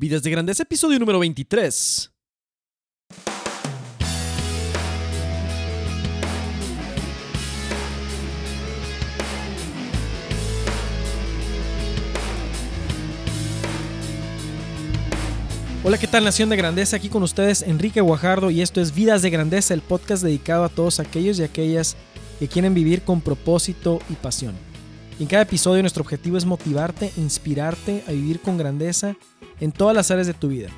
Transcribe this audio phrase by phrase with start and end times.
[0.00, 2.10] Vidas de Grandeza, episodio número 23.
[15.84, 16.96] Hola, ¿qué tal Nación de Grandeza?
[16.96, 20.70] Aquí con ustedes Enrique Guajardo y esto es Vidas de Grandeza, el podcast dedicado a
[20.70, 21.98] todos aquellos y aquellas
[22.38, 24.69] que quieren vivir con propósito y pasión.
[25.20, 29.16] En cada episodio nuestro objetivo es motivarte, inspirarte a vivir con grandeza
[29.60, 30.70] en todas las áreas de tu vida.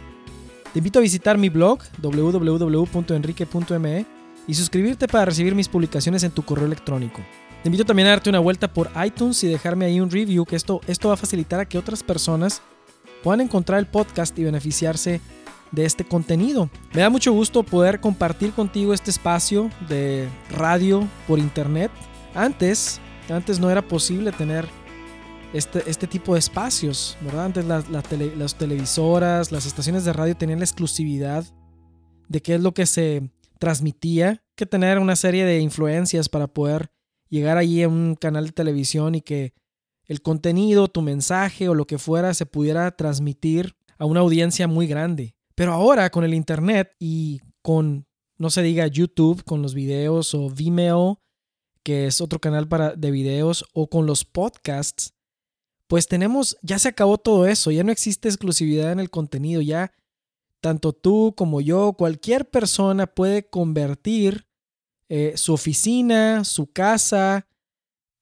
[0.72, 4.06] Te invito a visitar mi blog www.enrique.me
[4.48, 7.20] y suscribirte para recibir mis publicaciones en tu correo electrónico.
[7.62, 10.56] Te invito también a darte una vuelta por iTunes y dejarme ahí un review, que
[10.56, 12.62] esto, esto va a facilitar a que otras personas
[13.22, 15.20] puedan encontrar el podcast y beneficiarse
[15.70, 16.68] de este contenido.
[16.94, 21.92] Me da mucho gusto poder compartir contigo este espacio de radio por internet.
[22.34, 24.66] Antes antes no era posible tener
[25.52, 27.46] este, este tipo de espacios, ¿verdad?
[27.46, 31.44] Antes las, televisoras, las estaciones de radio tenían la exclusividad
[32.28, 36.90] de qué es lo que se transmitía, que tener una serie de influencias para poder
[37.28, 39.52] llegar allí a un canal de televisión y que
[40.06, 44.86] el contenido, tu mensaje o lo que fuera se pudiera transmitir a una audiencia muy
[44.86, 45.34] grande.
[45.54, 50.50] Pero ahora con el Internet y con, no se diga YouTube, con los videos o
[50.50, 51.20] Vimeo,
[51.82, 55.14] que es otro canal para, de videos, o con los podcasts,
[55.86, 59.92] pues tenemos, ya se acabó todo eso, ya no existe exclusividad en el contenido, ya
[60.60, 64.46] tanto tú como yo, cualquier persona puede convertir
[65.08, 67.46] eh, su oficina, su casa,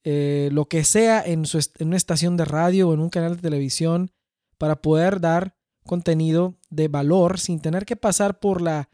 [0.03, 3.37] eh, lo que sea en, su, en una estación de radio o en un canal
[3.37, 4.11] de televisión
[4.57, 8.89] para poder dar contenido de valor sin tener que pasar por la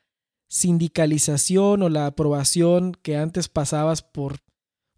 [0.49, 4.41] sindicalización o la aprobación que antes pasabas por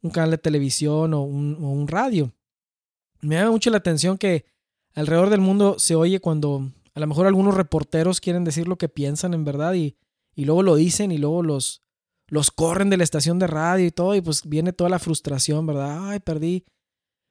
[0.03, 2.33] un canal de televisión o un, radio.
[3.21, 4.45] Me llama mucho la atención que
[4.95, 8.89] alrededor del mundo se oye cuando a lo mejor algunos reporteros quieren decir lo que
[8.89, 9.97] piensan en verdad y,
[10.35, 11.83] y luego lo dicen y luego los,
[12.29, 15.67] los corren de la estación de radio y todo y pues viene toda la frustración,
[15.67, 16.11] ¿verdad?
[16.11, 16.65] Ay, perdí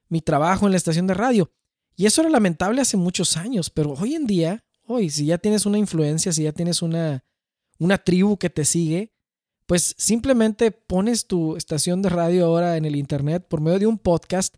[0.09, 1.51] mi trabajo en la estación de radio.
[1.95, 5.65] Y eso era lamentable hace muchos años, pero hoy en día, hoy, si ya tienes
[5.65, 7.25] una influencia, si ya tienes una,
[7.79, 9.11] una tribu que te sigue,
[9.67, 13.99] pues simplemente pones tu estación de radio ahora en el internet por medio de un
[13.99, 14.55] podcast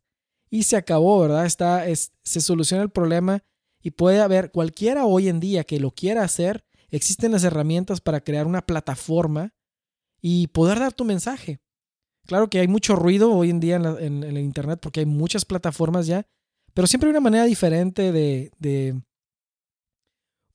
[0.52, 1.46] y se acabó, ¿verdad?
[1.46, 3.44] Está, se soluciona el problema
[3.81, 6.64] y puede haber cualquiera hoy en día que lo quiera hacer.
[6.90, 9.53] Existen las herramientas para crear una plataforma
[10.22, 11.59] y poder dar tu mensaje.
[12.28, 16.06] Claro que hay mucho ruido hoy en día en, el internet porque hay muchas plataformas
[16.06, 16.28] ya,
[16.76, 19.02] pero siempre hay una manera diferente de, de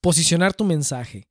[0.01, 1.27] posicionar tu mensaje.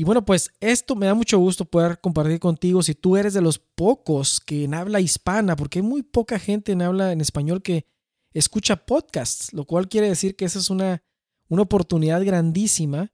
[0.00, 3.42] Y bueno, pues esto me da mucho gusto poder compartir contigo si tú eres de
[3.42, 7.84] los pocos que habla hispana, porque hay muy poca gente en habla en español que
[8.32, 11.02] escucha podcasts, lo cual quiere decir que esa es una,
[11.48, 13.12] una oportunidad grandísima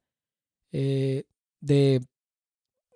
[0.70, 1.24] eh,
[1.60, 2.06] de,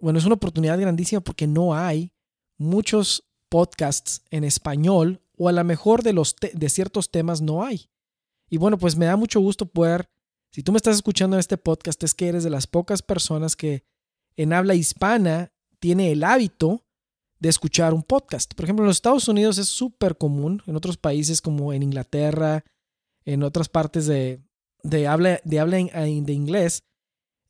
[0.00, 2.12] bueno, es una oportunidad grandísima porque no hay
[2.58, 7.90] muchos podcasts en español o a lo mejor de, los de ciertos temas no hay.
[8.48, 10.08] Y bueno, pues me da mucho gusto poder
[10.52, 13.56] si tú me estás escuchando en este podcast es que eres de las pocas personas
[13.56, 13.84] que
[14.36, 16.84] en habla hispana tiene el hábito
[17.38, 18.54] de escuchar un podcast.
[18.54, 22.64] Por ejemplo, en los Estados Unidos es súper común, en otros países como en Inglaterra,
[23.24, 24.42] en otras partes de,
[25.08, 26.84] habla, de habla de inglés,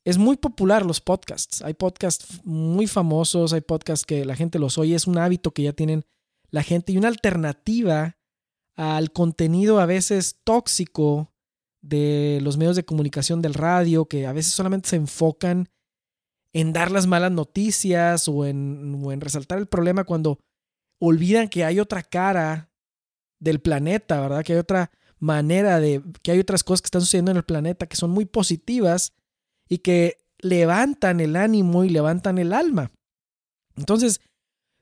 [0.03, 1.61] es muy popular los podcasts.
[1.61, 5.63] Hay podcasts muy famosos, hay podcasts que la gente los oye, es un hábito que
[5.63, 6.05] ya tienen
[6.49, 8.17] la gente y una alternativa
[8.75, 11.30] al contenido a veces tóxico
[11.81, 15.69] de los medios de comunicación del radio, que a veces solamente se enfocan
[16.53, 20.39] en dar las malas noticias o en, en resaltar el problema cuando
[20.99, 22.69] olvidan que hay otra cara
[23.39, 24.43] del planeta, ¿verdad?
[24.43, 27.87] Que hay otra manera de, que hay otras cosas que están sucediendo en el planeta
[27.87, 29.13] que son muy positivas
[29.69, 32.91] y que levantan el ánimo y levantan el alma.
[33.75, 34.21] Entonces,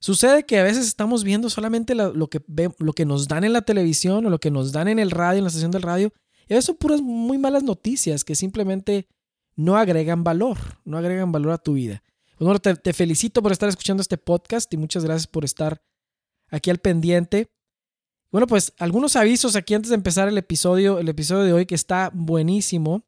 [0.02, 2.42] sucede que a veces estamos viendo solamente lo, que,
[2.80, 5.40] lo que nos dan en la televisión o lo que nos dan en el radio,
[5.40, 6.12] en la estación del radio,
[6.50, 9.08] esas son puras muy malas noticias que simplemente
[9.56, 12.03] no agregan valor, no agregan valor a tu vida.
[12.38, 15.82] Pues bueno, te, te felicito por estar escuchando este podcast y muchas gracias por estar
[16.50, 17.52] aquí al pendiente.
[18.32, 21.76] Bueno, pues algunos avisos aquí antes de empezar el episodio, el episodio de hoy que
[21.76, 23.03] está buenísimo.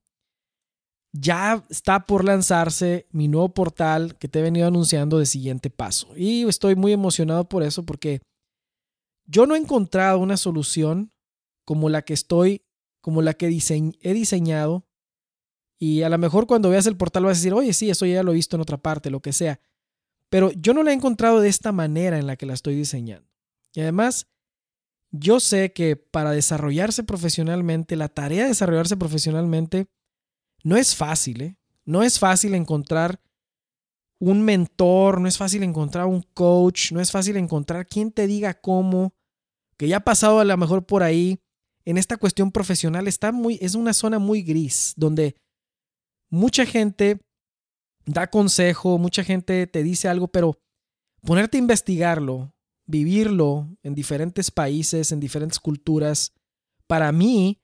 [1.13, 6.07] Ya está por lanzarse mi nuevo portal que te he venido anunciando de siguiente paso.
[6.15, 8.21] Y estoy muy emocionado por eso porque
[9.25, 11.12] yo no he encontrado una solución
[11.65, 12.63] como la que estoy
[13.01, 14.86] como la que he diseñado.
[15.77, 18.24] Y a lo mejor cuando veas el portal vas a decir, oye, sí, eso ya
[18.24, 19.59] lo he visto en otra parte, lo que sea.
[20.30, 23.27] Pero yo no la he encontrado de esta manera en la que la estoy diseñando.
[23.74, 24.27] Y además,
[25.12, 29.88] yo sé que para desarrollarse profesionalmente, la tarea de desarrollarse profesionalmente,
[30.63, 31.57] no es fácil, ¿eh?
[31.83, 33.19] No es fácil encontrar
[34.19, 38.53] un mentor, no es fácil encontrar un coach, no es fácil encontrar quien te diga
[38.53, 39.15] cómo,
[39.77, 41.42] que ya ha pasado a lo mejor por ahí.
[41.91, 45.35] En esta cuestión profesional está muy, es una zona muy gris, donde
[46.29, 47.19] mucha gente
[48.05, 50.57] da consejo, mucha gente te dice algo, pero
[51.21, 52.55] ponerte a investigarlo,
[52.85, 56.31] vivirlo en diferentes países, en diferentes culturas,
[56.88, 57.61] para mí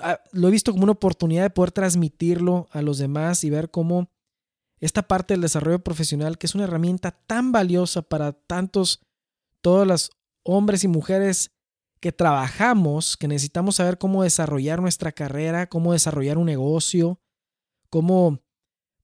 [0.00, 3.70] ah, lo he visto como una oportunidad de poder transmitirlo a los demás y ver
[3.70, 4.10] cómo
[4.80, 9.02] esta parte del desarrollo profesional, que es una herramienta tan valiosa para tantos,
[9.60, 10.10] todos los
[10.42, 11.50] hombres y mujeres
[12.02, 17.20] que trabajamos, que necesitamos saber cómo desarrollar nuestra carrera, cómo desarrollar un negocio,
[17.90, 18.40] cómo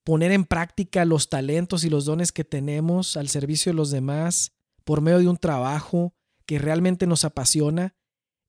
[0.03, 4.51] poner en práctica los talentos y los dones que tenemos al servicio de los demás
[4.83, 6.13] por medio de un trabajo
[6.45, 7.95] que realmente nos apasiona.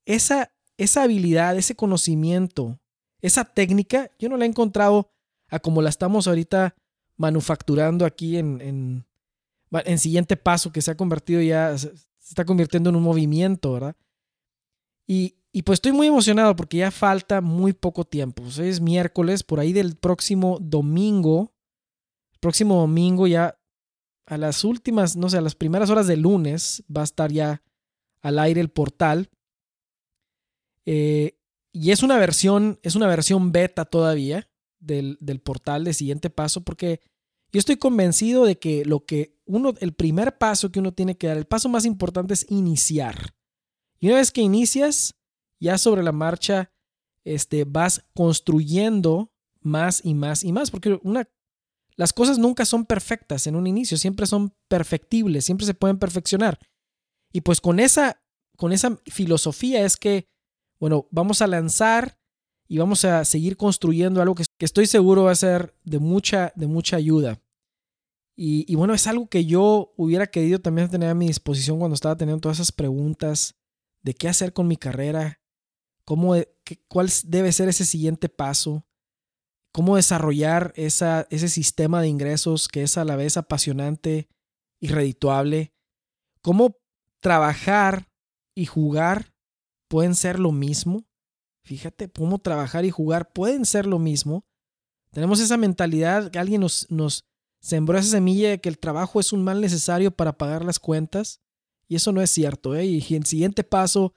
[0.06, 2.80] Esa, esa habilidad, ese conocimiento,
[3.22, 5.12] esa técnica, yo no la he encontrado
[5.50, 6.76] a como la estamos ahorita
[7.18, 9.06] manufacturando aquí en, en,
[9.72, 11.94] en siguiente paso, que se ha convertido ya, se
[12.28, 13.96] está convirtiendo en un movimiento, ¿verdad?
[15.10, 18.44] Y, y pues estoy muy emocionado porque ya falta muy poco tiempo.
[18.44, 21.56] Hoy es miércoles, por ahí del próximo domingo.
[22.40, 23.60] próximo domingo ya
[24.28, 27.64] a las últimas, no sé, a las primeras horas del lunes va a estar ya
[28.22, 29.32] al aire el portal.
[30.86, 31.40] Eh,
[31.74, 34.48] y es una versión, es una versión beta todavía
[34.80, 37.02] del, del portal de siguiente paso porque
[37.52, 41.26] yo estoy convencido de que lo que uno, el primer paso que uno tiene que
[41.26, 43.39] dar, el paso más importante es iniciar.
[44.00, 45.16] Y una vez que inicias,
[45.60, 46.72] ya sobre la marcha,
[47.26, 49.32] este, vas construyendo
[49.62, 51.28] más y más y más, porque una,
[51.96, 56.58] las cosas nunca son perfectas en un inicio, siempre son perfectibles, siempre se pueden perfeccionar.
[57.34, 58.24] Y pues con esa,
[58.56, 60.30] con esa filosofía es que,
[60.80, 62.18] bueno, vamos a lanzar
[62.70, 66.68] y vamos a seguir construyendo algo que, estoy seguro va a ser de mucha, de
[66.68, 67.42] mucha ayuda.
[68.42, 72.16] Y, bueno, es algo que yo hubiera querido también tener a mi disposición cuando estaba
[72.16, 73.59] teniendo todas esas preguntas
[74.02, 75.42] de qué hacer con mi carrera,
[76.06, 76.36] cómo,
[76.88, 78.86] cuál debe ser ese siguiente paso,
[79.72, 84.28] cómo desarrollar esa, ese sistema de ingresos que es a la vez apasionante
[84.80, 85.74] y redituable,
[86.42, 86.78] cómo
[87.20, 88.10] trabajar
[88.56, 89.34] y jugar
[89.88, 91.06] pueden ser lo mismo.
[91.64, 94.46] Fíjate cómo trabajar y jugar pueden ser lo mismo.
[95.12, 97.26] Tenemos esa mentalidad que alguien nos, nos
[97.62, 101.42] sembró esa semilla de que el trabajo es un mal necesario para pagar las cuentas.
[101.90, 102.76] Y eso no es cierto.
[102.76, 102.86] ¿eh?
[102.86, 104.14] Y en siguiente paso,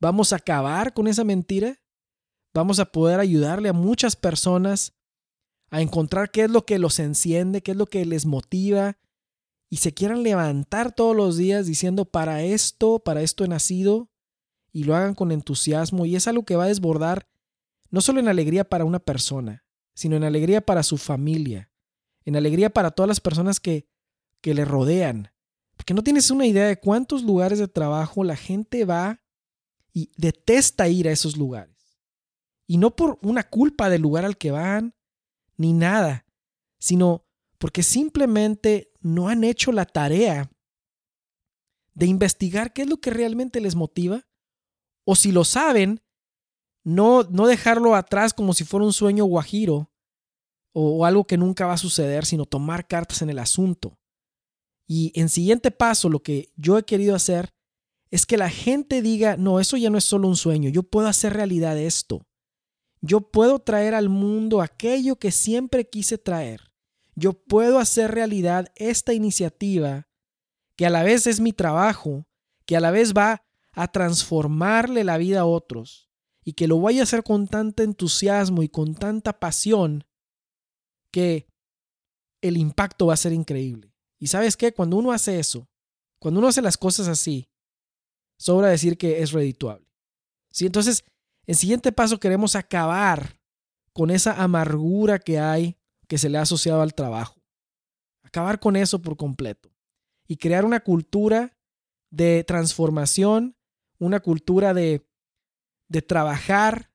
[0.00, 1.80] vamos a acabar con esa mentira.
[2.52, 4.94] Vamos a poder ayudarle a muchas personas
[5.70, 8.98] a encontrar qué es lo que los enciende, qué es lo que les motiva
[9.70, 14.10] y se quieran levantar todos los días diciendo para esto, para esto he nacido
[14.72, 17.28] y lo hagan con entusiasmo y es algo que va a desbordar
[17.88, 19.64] no solo en alegría para una persona,
[19.94, 21.70] sino en alegría para su familia,
[22.24, 23.88] en alegría para todas las personas que,
[24.40, 25.32] que le rodean.
[25.80, 29.22] Porque no tienes una idea de cuántos lugares de trabajo la gente va
[29.94, 31.98] y detesta ir a esos lugares.
[32.66, 34.94] Y no por una culpa del lugar al que van,
[35.56, 36.26] ni nada,
[36.78, 37.24] sino
[37.56, 40.52] porque simplemente no han hecho la tarea
[41.94, 44.28] de investigar qué es lo que realmente les motiva
[45.06, 46.02] o si lo saben,
[46.84, 49.90] no, no dejarlo atrás como si fuera un sueño guajiro
[50.74, 53.96] o, algo que nunca va a suceder, sino tomar cartas en el asunto.
[54.92, 57.54] Y en siguiente paso, lo que yo he querido hacer
[58.10, 61.06] es que la gente diga, no, eso ya no es solo un sueño, yo puedo
[61.06, 62.26] hacer realidad esto.
[63.00, 66.72] Yo puedo traer al mundo aquello que siempre quise traer.
[67.14, 70.08] Yo puedo hacer realidad esta iniciativa
[70.74, 72.26] que a la vez es mi trabajo,
[72.66, 76.10] que a la vez va a transformarle la vida a otros
[76.42, 80.02] y que lo voy a hacer con tanto entusiasmo y con tanta pasión
[81.12, 81.46] que
[82.40, 83.89] el impacto va a ser increíble.
[84.20, 85.68] Y sabes qué, cuando uno hace eso,
[86.20, 87.48] cuando uno hace las cosas así,
[88.38, 89.86] sobra decir que es redituable.
[90.52, 90.66] ¿Sí?
[90.66, 91.04] Entonces,
[91.46, 93.40] en siguiente paso queremos acabar
[93.92, 97.42] con esa amargura que hay que se le ha asociado al trabajo.
[98.22, 99.72] Acabar con eso por completo
[100.28, 101.56] y crear una cultura
[102.10, 103.56] de transformación
[104.00, 105.06] una cultura de,
[105.88, 106.90] de trabajar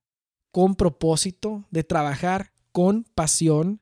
[0.52, 3.82] con propósito, de trabajar con pasión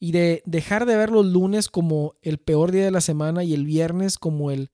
[0.00, 3.54] y de dejar de ver los lunes como el peor día de la semana y
[3.54, 4.70] el viernes como el,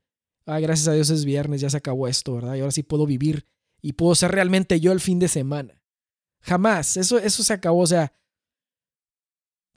[0.47, 2.55] ah, gracias a Dios es viernes, ya se acabó esto, ¿verdad?
[2.55, 3.47] Y ahora sí puedo vivir
[3.81, 5.83] y puedo ser realmente yo el fin de semana.
[6.41, 8.13] Jamás, eso, eso se acabó, o sea,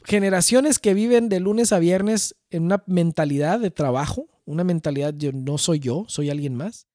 [0.04, 5.32] generaciones que viven de lunes a viernes en una mentalidad de trabajo, una mentalidad, yo
[5.32, 6.88] no soy yo, soy alguien más,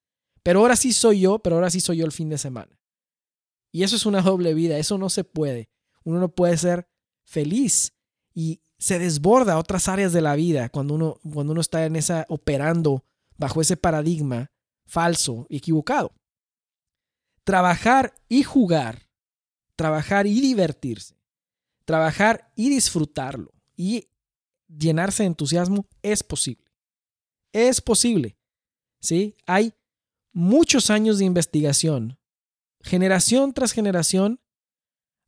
[0.43, 2.79] pero ahora sí soy yo, pero ahora sí soy yo el fin de semana.
[3.71, 5.71] Y eso es una doble vida, eso no se puede.
[6.05, 6.89] uno no puede ser
[7.25, 7.95] feliz
[8.35, 11.97] y se desborda a otras áreas de la vida cuando uno, cuando uno está en
[11.97, 13.05] esa operando
[13.37, 14.51] bajo ese paradigma
[14.87, 16.13] falso y equivocado.
[17.45, 19.09] Trabajar y jugar,
[19.77, 21.17] trabajar y divertirse,
[21.85, 24.09] trabajar y disfrutarlo y
[24.69, 26.65] llenarse de entusiasmo es posible.
[27.53, 28.37] Es posible.
[29.01, 29.37] ¿Sí?
[29.47, 29.75] Hay
[30.33, 32.19] muchos años de investigación.
[32.81, 34.41] Generación tras generación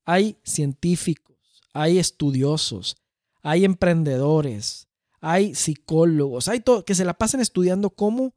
[0.04, 1.33] hay científicos,
[1.75, 2.97] hay estudiosos,
[3.43, 4.88] hay emprendedores,
[5.21, 8.35] hay psicólogos, hay todo que se la pasan estudiando cómo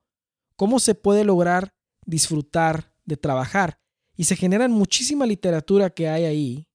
[0.57, 1.73] cómo se puede lograr
[2.05, 3.79] disfrutar de trabajar.
[4.17, 6.67] Y se generan muchísima literatura que hay ahí,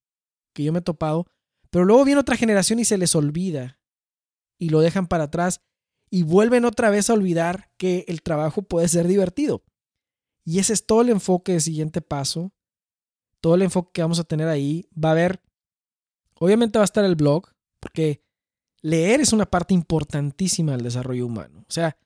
[0.55, 1.27] que yo me he topado,
[1.71, 3.81] pero luego viene otra generación y se les olvida
[4.59, 5.61] y lo dejan para atrás
[6.09, 9.65] y vuelven otra vez a olvidar que el trabajo puede ser divertido.
[10.45, 12.53] Y ese es todo el enfoque del siguiente paso,
[13.41, 14.89] todo el enfoque que vamos a tener ahí.
[14.93, 15.43] Va a haber,
[16.43, 17.47] obviamente va a estar el blog,
[17.79, 18.25] porque
[18.81, 21.61] leer es una parte importantísima del desarrollo humano.
[21.61, 21.97] O sea,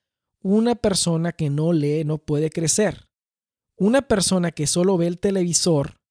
[0.43, 3.09] una persona que no lee no puede crecer.
[3.79, 6.03] Una persona que solo ve el televisor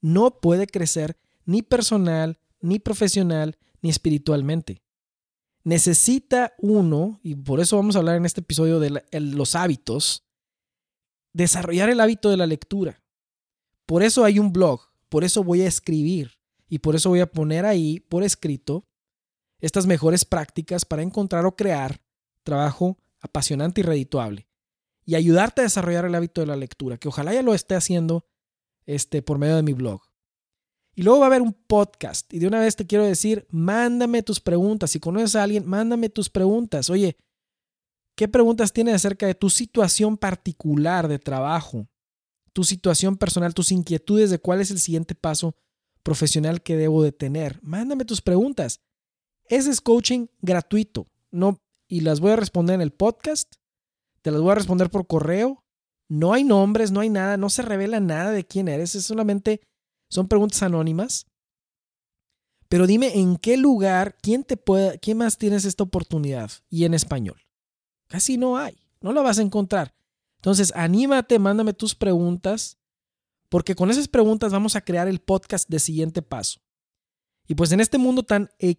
[0.00, 4.82] no puede crecer ni personal, ni profesional, ni espiritualmente.
[5.62, 10.24] Necesita uno, y por eso vamos a hablar en este episodio de los hábitos,
[11.34, 13.02] desarrollar el hábito de la lectura.
[13.84, 14.80] Por eso hay un blog,
[15.10, 16.36] por eso voy a escribir
[16.68, 18.86] y por eso voy a poner ahí por escrito
[19.60, 22.02] estas mejores prácticas para encontrar o crear
[22.42, 24.48] trabajo apasionante y redituable
[25.04, 28.26] y ayudarte a desarrollar el hábito de la lectura, que ojalá ya lo esté haciendo
[28.86, 30.02] este, por medio de mi blog.
[30.96, 32.32] Y luego va a haber un podcast.
[32.32, 34.90] Y de una vez te quiero decir, mándame tus preguntas.
[34.90, 36.88] Si conoces a alguien, mándame tus preguntas.
[36.88, 37.18] Oye,
[38.16, 41.86] ¿qué preguntas tienes acerca de tu situación particular de trabajo?
[42.54, 45.54] Tu situación personal, tus inquietudes de cuál es el siguiente paso
[46.06, 47.58] profesional que debo de tener.
[47.62, 48.80] Mándame tus preguntas.
[49.48, 51.08] Ese es coaching gratuito.
[51.32, 53.56] No, y las voy a responder en el podcast.
[54.22, 55.64] Te las voy a responder por correo.
[56.08, 58.94] No hay nombres, no hay nada, no se revela nada de quién eres.
[58.94, 59.62] Es solamente
[60.08, 61.26] son preguntas anónimas.
[62.68, 66.94] Pero dime en qué lugar, quién te puede, quién más tienes esta oportunidad y en
[66.94, 67.42] español.
[68.06, 69.96] Casi no hay, no la vas a encontrar.
[70.36, 72.78] Entonces, anímate, mándame tus preguntas,
[73.48, 76.60] porque con esas preguntas vamos a crear el podcast de siguiente paso.
[77.46, 78.76] Y pues en este mundo tan, eh,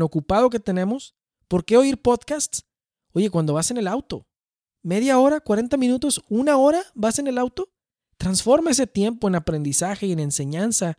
[0.00, 1.14] ocupado que tenemos,
[1.52, 2.64] ¿Por qué oír podcasts?
[3.12, 4.26] Oye, cuando vas en el auto,
[4.82, 7.68] media hora, 40 minutos, una hora, vas en el auto,
[8.16, 10.96] transforma ese tiempo en aprendizaje y en enseñanza.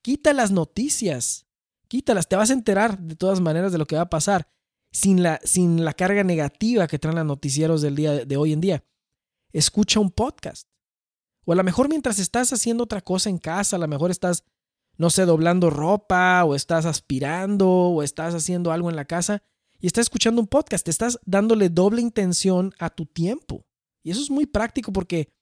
[0.00, 1.44] Quita las noticias,
[1.86, 4.48] quítalas, te vas a enterar de todas maneras de lo que va a pasar
[4.90, 8.62] sin la, sin la carga negativa que traen los noticieros del día de hoy en
[8.62, 8.84] día.
[9.52, 10.66] Escucha un podcast.
[11.44, 14.44] O a lo mejor mientras estás haciendo otra cosa en casa, a lo mejor estás,
[14.96, 19.42] no sé, doblando ropa, o estás aspirando, o estás haciendo algo en la casa,
[19.80, 23.66] y estás escuchando un podcast, te estás dándole doble intención a tu tiempo.
[24.02, 25.32] Y eso es muy práctico porque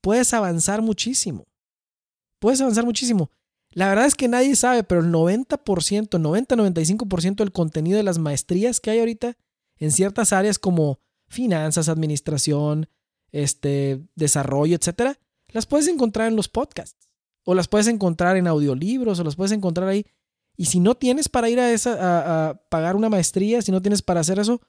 [0.00, 1.46] puedes avanzar muchísimo.
[2.38, 3.30] Puedes avanzar muchísimo.
[3.70, 8.78] La verdad es que nadie sabe, pero el 90%, 90-95% del contenido de las maestrías
[8.78, 9.36] que hay ahorita
[9.78, 12.88] en ciertas áreas como finanzas, administración,
[13.32, 15.18] este, desarrollo, etcétera,
[15.54, 17.08] las puedes encontrar en los podcasts.
[17.44, 20.04] O las puedes encontrar en audiolibros, o las puedes encontrar ahí.
[20.56, 24.02] Y si no tienes para ir a, esa, a, pagar una maestría, si no tienes
[24.02, 24.60] para hacer eso,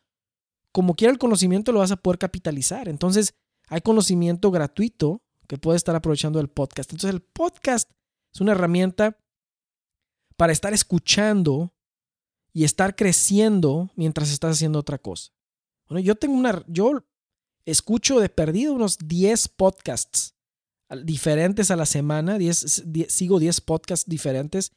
[0.72, 2.88] como quiera el conocimiento lo vas a poder capitalizar.
[2.88, 3.34] Entonces,
[3.68, 6.92] hay conocimiento gratuito que puedes estar aprovechando del podcast.
[6.92, 7.90] Entonces, el podcast
[8.34, 9.18] es una herramienta
[10.38, 11.74] para estar escuchando
[12.54, 15.32] y estar creciendo mientras estás haciendo otra cosa.
[15.88, 17.06] Bueno, yo tengo una, yo
[17.66, 20.35] escucho de perdido unos 10 podcasts
[21.04, 24.72] diferentes a la semana, 10, sigo 10 podcasts diferentes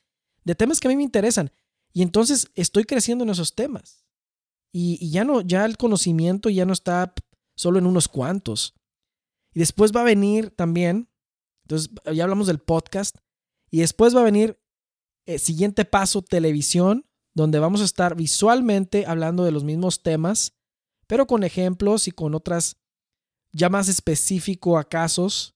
[0.44, 1.50] de temas que a mí me interesan.
[1.92, 4.04] Y entonces estoy creciendo en esos temas.
[4.72, 7.14] Y, ya no, ya el conocimiento ya no está
[7.56, 8.74] solo en unos cuantos.
[9.52, 11.10] Y después va a venir también,
[11.64, 13.16] entonces ya hablamos del podcast,
[13.70, 14.60] y después va a venir
[15.26, 20.54] el eh, siguiente paso, televisión, donde vamos a estar visualmente hablando de los mismos temas,
[21.06, 22.76] pero con ejemplos y con otras
[23.52, 25.54] ya más específico a casos.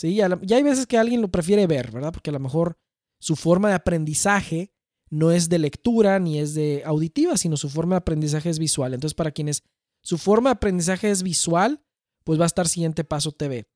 [0.00, 0.14] ¿Sí?
[0.14, 0.26] Ya,
[0.56, 2.12] hay veces que alguien lo prefiere ver, ¿verdad?
[2.12, 2.78] Porque a lo mejor
[3.20, 4.72] su forma de aprendizaje
[5.10, 8.94] no es de lectura ni es de auditiva, sino su forma de aprendizaje es visual.
[8.94, 9.62] Entonces, para quienes
[10.02, 11.84] su forma de aprendizaje es visual,
[12.24, 13.68] pues va a estar siguiente paso TV.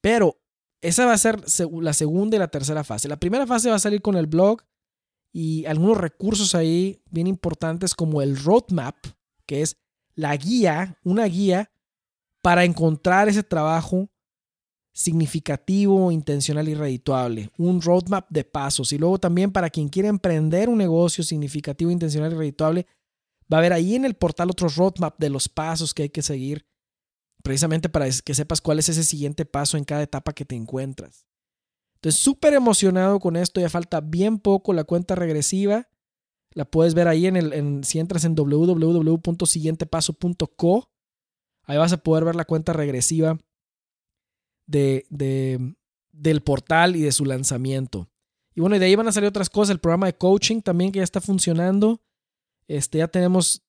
[0.00, 0.40] Pero
[0.80, 3.08] esa va a ser la segunda y la tercera fase.
[3.08, 4.62] La primera fase va a salir con el blog
[5.30, 8.96] y algunos recursos ahí bien importantes como el roadmap,
[9.44, 9.76] que es
[10.14, 11.70] la guía, una guía
[12.40, 14.08] para encontrar ese trabajo
[14.94, 17.50] significativo, intencional y redituable.
[17.58, 18.92] Un roadmap de pasos.
[18.92, 22.86] Y luego también para quien quiere emprender un negocio significativo, intencional y redituable,
[23.52, 26.22] va a haber ahí en el portal otro roadmap de los pasos que hay que
[26.22, 26.64] seguir,
[27.42, 31.26] precisamente para que sepas cuál es ese siguiente paso en cada etapa que te encuentras.
[31.96, 35.88] Entonces, súper emocionado con esto, ya falta bien poco la cuenta regresiva.
[36.52, 40.88] La puedes ver ahí en el, si entras en www.siguientepaso.co.
[41.64, 43.40] Ahí vas a poder ver la cuenta regresiva
[44.66, 45.06] de,
[46.12, 48.08] del portal y de su lanzamiento.
[48.54, 49.72] Y bueno, y de ahí van a salir otras cosas.
[49.72, 52.00] El programa de coaching también que ya está funcionando.
[52.68, 53.62] Este, ya tenemos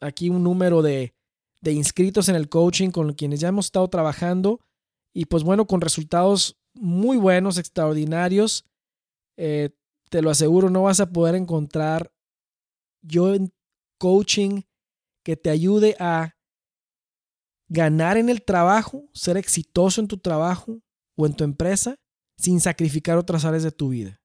[0.00, 1.14] aquí un número de,
[1.60, 4.60] de inscritos en el coaching con quienes ya hemos estado trabajando.
[5.12, 8.64] Y pues bueno, con resultados muy buenos, extraordinarios.
[9.36, 9.70] Eh,
[10.10, 12.12] te lo aseguro, no vas a poder encontrar
[13.02, 13.52] yo en
[13.98, 14.62] coaching
[15.24, 16.36] que te ayude a
[17.70, 20.82] ganar en el trabajo, ser exitoso en tu trabajo
[21.16, 21.94] o en tu empresa
[22.36, 24.20] sin sacrificar otras áreas de tu vida.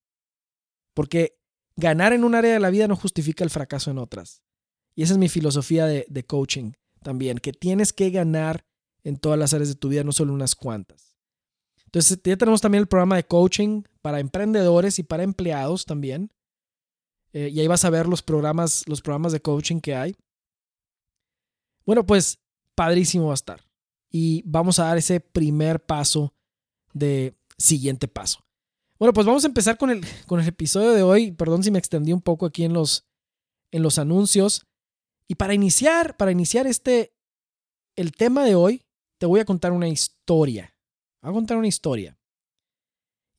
[0.93, 1.37] Porque
[1.77, 4.41] ganar en un área de la vida no justifica el fracaso en otras.
[4.95, 6.71] Y esa es mi filosofía de, coaching
[7.03, 8.65] también, que tienes que ganar
[9.03, 11.15] en todas las áreas de tu vida, no solo unas cuantas.
[11.85, 16.31] Entonces, ya tenemos también el programa de coaching para emprendedores y para empleados también.
[17.31, 20.15] Eh, y ahí vas a ver los programas, los programas de coaching que hay.
[21.85, 22.39] Bueno, pues
[22.75, 23.65] padrísimo va a estar.
[24.09, 26.33] Y vamos a dar ese primer paso
[26.93, 28.45] de siguiente paso.
[28.97, 31.31] Bueno, pues vamos a empezar con el, con el episodio de hoy.
[31.31, 33.05] Perdón si me extendí un poco aquí en los,
[33.71, 34.65] en los anuncios.
[35.27, 37.13] Y para iniciar, para iniciar este,
[37.95, 38.85] el tema de hoy,
[39.17, 40.73] te voy a contar una historia.
[41.21, 42.17] Voy a contar una historia.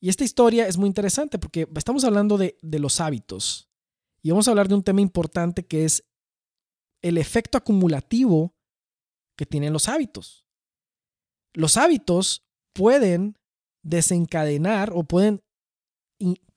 [0.01, 3.71] Y esta historia es muy interesante porque estamos hablando de, de los hábitos.
[4.21, 6.05] Y vamos a hablar de un tema importante que es
[7.01, 8.56] el efecto acumulativo
[9.37, 10.45] que tienen los hábitos.
[11.53, 13.39] Los hábitos pueden
[13.83, 15.43] desencadenar o pueden,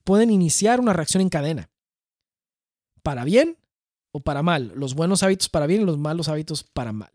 [0.03, 1.69] pueden iniciar una reacción en cadena.
[3.03, 3.57] Para bien
[4.11, 4.73] o para mal.
[4.75, 7.11] Los buenos hábitos para bien y los malos hábitos para mal.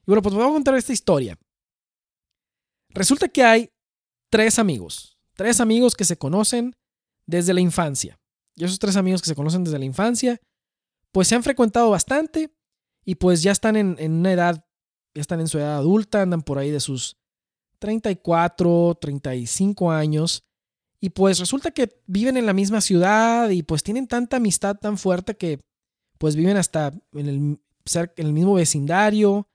[0.00, 1.38] Y bueno, pues vamos a contar esta historia.
[2.90, 3.70] Resulta que hay
[4.30, 5.18] tres amigos.
[5.34, 6.74] Tres amigos que se conocen
[7.26, 8.18] desde la infancia.
[8.56, 10.40] Y esos tres amigos que se conocen desde la infancia,
[11.12, 12.52] pues se han frecuentado bastante
[13.04, 14.67] y pues ya están en, en una edad
[15.14, 17.16] ya están en su edad adulta, andan por ahí de sus
[17.78, 20.44] 34, 35 años.
[21.00, 24.98] Y pues resulta que viven en la misma ciudad y pues tienen tanta amistad tan
[24.98, 25.60] fuerte que
[26.18, 27.60] pues viven hasta en el,
[28.16, 29.48] el mismo vecindario.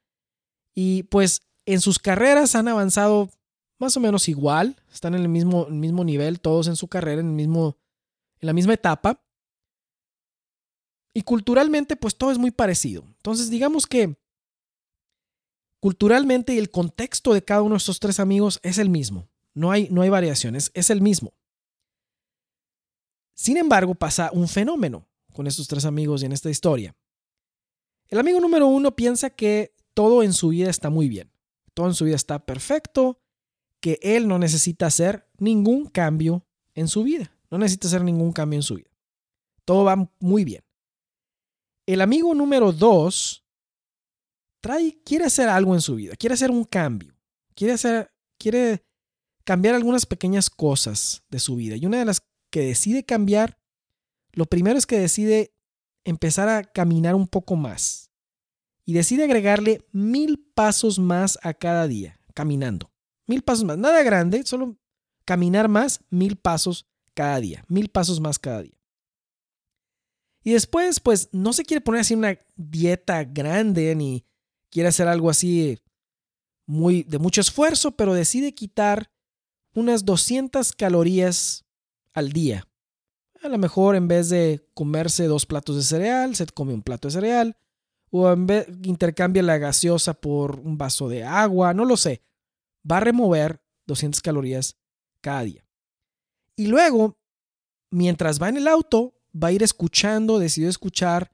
[0.74, 3.30] Y pues en sus carreras han avanzado
[3.80, 7.20] más o menos igual, están en el mismo, el mismo nivel, todos en su carrera,
[7.20, 7.78] en, el mismo,
[8.40, 9.22] en la misma etapa.
[11.14, 13.04] Y culturalmente pues todo es muy parecido.
[13.18, 14.16] Entonces digamos que
[15.84, 19.28] Culturalmente y el contexto de cada uno de estos tres amigos es el mismo.
[19.54, 21.34] No hay, no hay variaciones, es el mismo.
[23.34, 26.96] Sin embargo, pasa un fenómeno con estos tres amigos y en esta historia.
[28.08, 31.30] El amigo número uno piensa que todo en su vida está muy bien.
[31.74, 33.20] Todo en su vida está perfecto,
[33.82, 37.36] que él no necesita hacer ningún cambio en su vida.
[37.52, 38.90] No necesita hacer ningún cambio en su vida.
[39.66, 40.64] Todo va muy bien.
[41.86, 43.43] El amigo número dos
[45.06, 47.16] quiere hacer algo en su vida, quiere hacer un cambio,
[47.56, 48.86] quiere hacer, quiere
[49.44, 51.76] cambiar algunas pequeñas cosas de su vida.
[51.76, 53.60] Y una de las que decide cambiar,
[54.32, 55.54] lo primero es que decide
[56.06, 58.10] empezar a caminar un poco más.
[58.86, 62.92] Y decide agregarle mil pasos más a cada día, caminando.
[63.28, 63.78] Mil pasos más.
[63.78, 64.78] Nada grande, solo
[65.26, 67.64] caminar más, mil pasos cada día.
[67.70, 68.78] Mil pasos más cada día.
[70.44, 74.26] Y después, pues, no se quiere poner así una dieta grande ni
[74.74, 75.78] quiere hacer algo así
[76.66, 79.12] muy de mucho esfuerzo, pero decide quitar
[79.76, 81.64] unas 200 calorías
[82.12, 82.68] al día.
[83.44, 87.08] A lo mejor en vez de comerse dos platos de cereal, se come un plato
[87.08, 87.58] de cereal.
[88.10, 92.24] O en vez intercambia la gaseosa por un vaso de agua, no lo sé.
[92.90, 94.78] Va a remover 200 calorías
[95.22, 95.68] cada día.
[96.56, 97.20] Y luego,
[97.92, 101.33] mientras va en el auto, va a ir escuchando, decidió escuchar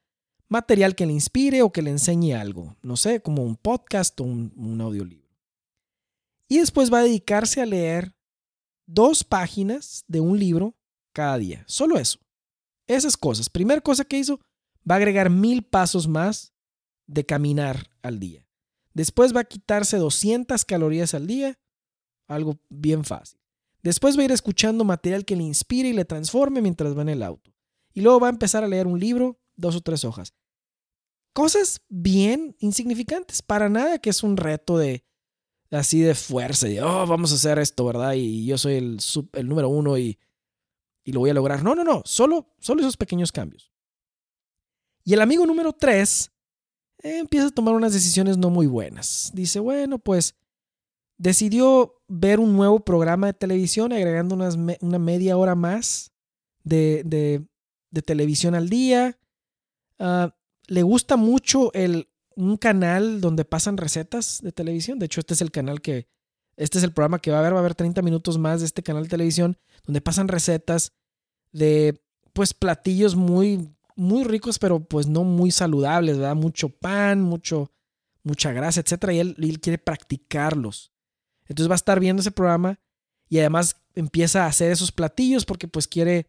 [0.50, 4.24] material que le inspire o que le enseñe algo, no sé, como un podcast o
[4.24, 5.30] un, audiolibro.
[6.48, 8.16] Y después va a dedicarse a leer
[8.88, 10.76] dos páginas de un libro
[11.14, 12.20] cada día, solo eso.
[12.88, 13.50] Esas cosas.
[13.50, 14.40] Primera cosa que hizo,
[14.90, 16.54] va a agregar mil pasos más
[17.06, 18.48] de caminar al día.
[18.96, 21.60] Después va a quitarse 200 calorías al día,
[22.28, 23.40] algo bien fácil.
[23.84, 27.10] Después va a ir escuchando material que le inspire y le transforme mientras va en
[27.10, 27.54] el auto.
[27.94, 30.34] Y luego va a empezar a leer un libro, dos o tres hojas.
[31.34, 35.04] Cosas bien insignificantes, para nada que es un reto de,
[35.72, 38.14] así de fuerza, y oh, vamos a hacer esto, ¿verdad?
[38.14, 39.00] Y yo soy el,
[39.34, 40.18] el número uno y,
[41.04, 41.64] y, lo voy a lograr.
[41.64, 43.72] No, no, no, solo, solo esos pequeños cambios.
[45.04, 46.32] Y el amigo número tres
[47.02, 49.32] eh, empieza a tomar unas decisiones no muy buenas.
[49.34, 50.36] Dice, bueno, pues
[51.18, 56.12] decidió ver un nuevo programa de televisión agregando unas una media hora más
[56.64, 57.46] de, de,
[57.92, 59.18] de televisión al día.
[60.00, 60.30] Uh,
[60.70, 65.00] le gusta mucho el, un canal donde pasan recetas de televisión.
[65.00, 66.08] De hecho, este es el canal que,
[66.56, 68.68] este es el programa que va a haber, va a haber 30 minutos más de
[68.68, 70.94] este canal de televisión donde pasan recetas
[71.52, 72.02] de,
[72.34, 76.36] pues, platillos muy, muy ricos, pero pues no muy saludables, ¿verdad?
[76.36, 77.72] Mucho pan, mucho,
[78.24, 79.14] mucha grasa, etcétera.
[79.14, 80.92] Y él, quiere practicarlos.
[81.48, 82.80] Entonces va a estar viendo ese programa
[83.28, 86.28] y además empieza a hacer esos platillos porque pues quiere,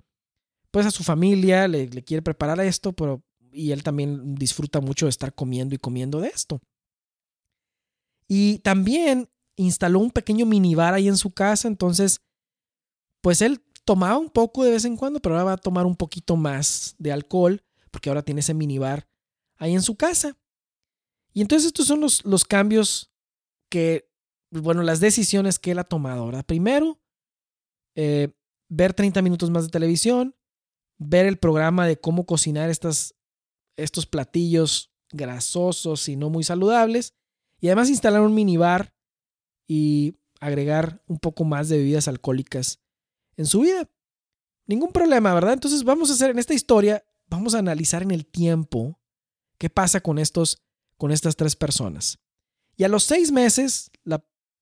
[0.70, 3.22] pues a su familia le, le quiere preparar esto, pero
[3.52, 6.60] y él también disfruta mucho de estar comiendo y comiendo de esto.
[8.28, 12.22] Y también instaló un pequeño minibar ahí en su casa, entonces,
[13.20, 15.96] pues él tomaba un poco de vez en cuando, pero ahora va a tomar un
[15.96, 19.08] poquito más de alcohol, porque ahora tiene ese minibar
[19.56, 20.38] ahí en su casa.
[21.32, 23.12] Y entonces estos son los, los cambios
[23.68, 24.08] que,
[24.50, 26.22] bueno, las decisiones que él ha tomado.
[26.22, 27.00] Ahora, primero,
[27.94, 28.32] eh,
[28.68, 30.36] ver 30 minutos más de televisión,
[30.98, 33.14] ver el programa de cómo cocinar estas
[33.82, 37.14] estos platillos grasosos y no muy saludables.
[37.60, 38.94] Y además instalar un minibar
[39.66, 42.80] y agregar un poco más de bebidas alcohólicas
[43.36, 43.88] en su vida.
[44.66, 45.52] Ningún problema, ¿verdad?
[45.52, 48.98] Entonces vamos a hacer en esta historia, vamos a analizar en el tiempo
[49.58, 50.62] qué pasa con estos,
[50.96, 52.18] con estas tres personas.
[52.76, 53.90] Y a los seis meses,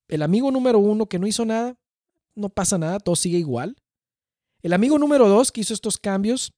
[0.09, 1.79] el amigo número uno que no hizo nada,
[2.35, 3.77] no pasa nada, todo sigue igual.
[4.63, 6.53] El amigo número dos que hizo estos cambios,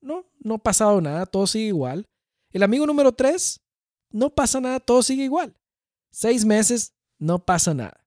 [0.00, 2.08] no, no ha pasado nada, todo sigue igual.
[2.52, 3.60] El amigo número 3,
[4.12, 5.56] no pasa nada, todo sigue igual.
[6.10, 8.04] Seis meses, no pasa nada.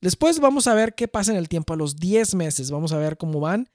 [0.00, 1.72] Después vamos a ver qué pasa en el tiempo.
[1.72, 3.68] A los 10 meses vamos a ver cómo van.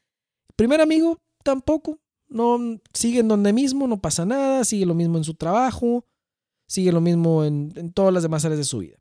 [0.55, 1.99] primer amigo, tampoco.
[2.29, 4.63] No sigue en donde mismo, no pasa nada.
[4.65, 6.05] Sigue lo mismo en su trabajo.
[6.67, 8.97] Sigue lo mismo en, en todas las demás áreas de su vida.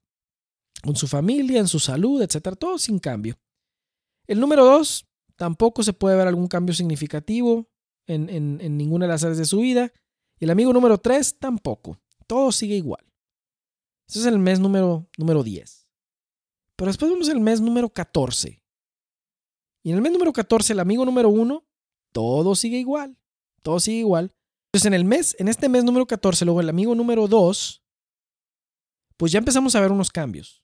[0.85, 2.55] Con su familia, en su salud, etcétera.
[2.55, 3.37] Todo sin cambio.
[4.29, 7.69] El número 2, tampoco se puede ver algún cambio significativo
[8.07, 9.93] en, ninguna de las áreas de su vida.
[10.39, 11.99] Y el amigo número 3 tampoco.
[12.27, 13.05] Todo sigue igual.
[14.09, 15.89] Ese es el mes número, número 10.
[16.77, 18.63] Pero después vemos el mes número 14.
[19.83, 21.65] Y en el mes número 14, el amigo número 1,
[22.13, 23.19] todo sigue igual.
[23.63, 24.35] Todo sigue igual.
[24.67, 27.83] Entonces en el mes, en este mes número 14, luego el amigo número 2,
[29.17, 30.63] pues ya empezamos a ver unos cambios.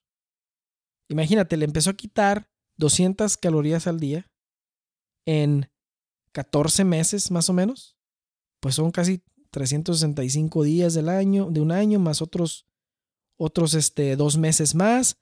[1.09, 4.29] Imagínate, le empezó a quitar 200 calorías al día
[5.25, 5.69] en
[6.33, 7.97] 14 meses más o menos,
[8.59, 12.65] pues son casi 365 días del año, de un año, más otros,
[13.37, 15.17] otros este, dos meses más,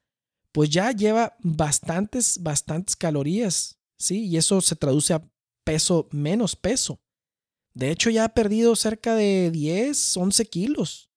[0.52, 4.26] pues ya lleva bastantes, bastantes calorías, ¿sí?
[4.26, 5.24] Y eso se traduce a
[5.64, 7.00] peso, menos peso.
[7.74, 11.10] De hecho, ya ha perdido cerca de 10, 11 kilos.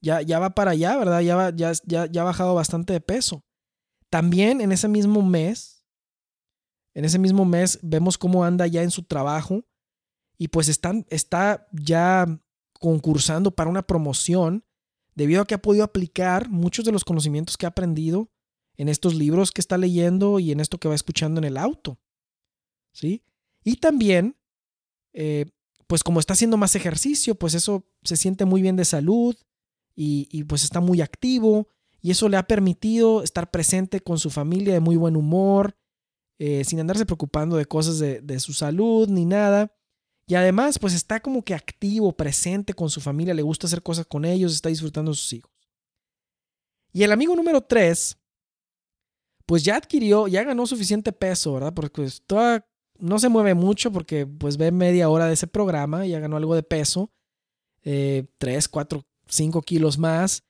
[0.00, 1.20] Ya, ya va para allá, ¿verdad?
[1.20, 3.44] Ya, ya, ya, ya ha bajado bastante de peso.
[4.10, 5.77] También en ese mismo mes,
[6.98, 9.64] en ese mismo mes vemos cómo anda ya en su trabajo
[10.36, 12.42] y pues está ya
[12.80, 14.64] concursando para una promoción
[15.14, 18.32] debido a que ha podido aplicar muchos de los conocimientos que ha aprendido
[18.76, 22.00] en estos libros que está leyendo y en esto que va escuchando en el auto.
[22.90, 23.22] ¿Sí?
[23.62, 24.36] Y también,
[25.12, 25.46] eh,
[25.86, 29.36] pues como está haciendo más ejercicio, pues eso se siente muy bien de salud
[29.94, 31.68] y, y pues está muy activo
[32.00, 35.76] y eso le ha permitido estar presente con su familia de muy buen humor
[36.38, 39.74] eh, sin andarse preocupando de cosas de, su salud ni nada.
[40.26, 44.06] Y además, pues está como que activo, presente con su familia, le gusta hacer cosas
[44.06, 45.50] con ellos, está disfrutando de sus hijos.
[46.92, 48.16] Y el amigo número 3,
[49.46, 51.72] pues ya adquirió, ya ganó suficiente peso, ¿verdad?
[51.74, 52.22] Porque pues,
[52.98, 56.54] no se mueve mucho porque pues ve media hora de ese programa, ya ganó algo
[56.54, 57.10] de peso,
[57.82, 60.44] 3, 4, 5 kilos más.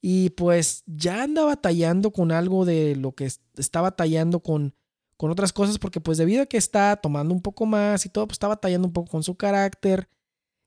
[0.00, 4.74] Y pues ya anda batallando con algo de lo que está batallando con
[5.18, 8.26] con otras cosas porque pues debido a que está tomando un poco más y todo,
[8.26, 10.08] pues está batallando un poco con su carácter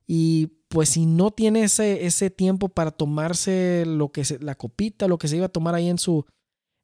[0.06, 5.08] y pues si no tiene ese, ese tiempo para tomarse lo que se, la copita,
[5.08, 6.26] lo que se iba a tomar ahí en su,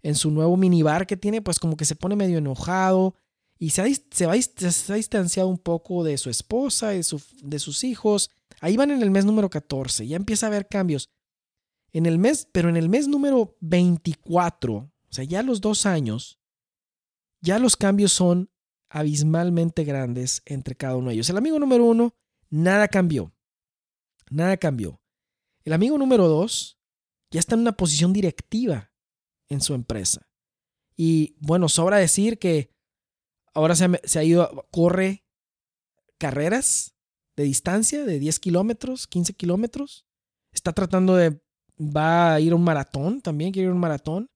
[0.01, 3.15] en su nuevo minibar que tiene, pues como que se pone medio enojado
[3.59, 7.05] y se ha, se, va, se ha distanciado un poco de su esposa de,
[7.43, 8.31] de sus hijos.
[8.61, 11.09] Ahí van en el mes número 14, ya empieza a haber cambios.
[11.91, 16.36] En el mes, pero en el mes número 24, o sea, ya los dos años,
[17.41, 18.49] ya los cambios son
[18.89, 21.29] abismalmente grandes entre cada uno de ellos.
[21.29, 22.15] El amigo número uno,
[22.49, 23.33] nada cambió.
[24.29, 25.01] Nada cambió.
[25.63, 26.79] El amigo número dos
[27.31, 28.91] ya está en una posición directiva
[29.49, 30.27] en su empresa.
[30.95, 32.71] Y bueno, sobra decir que
[33.53, 35.25] ahora se ha, se ha ido, corre
[36.17, 36.95] carreras
[37.35, 40.05] de distancia de 10 kilómetros, 15 kilómetros.
[40.51, 41.39] Está tratando de,
[41.79, 44.29] va a ir a un maratón también, quiere ir a un maratón.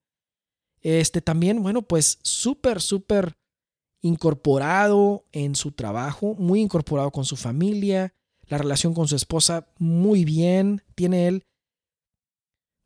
[0.81, 3.37] Este también, bueno, pues súper, súper
[4.01, 8.15] incorporado en su trabajo, muy incorporado con su familia,
[8.47, 11.45] la relación con su esposa muy bien, tiene él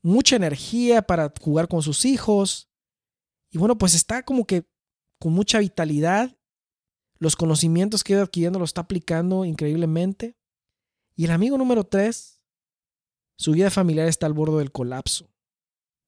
[0.05, 2.69] mucha energía para jugar con sus hijos.
[3.51, 4.69] Y bueno, pues está como que
[5.19, 6.37] con mucha vitalidad.
[7.17, 10.37] Los conocimientos que ha ido adquiriendo los está aplicando increíblemente.
[11.15, 12.39] Y el amigo número tres,
[13.39, 15.33] su vida familiar está al borde del colapso.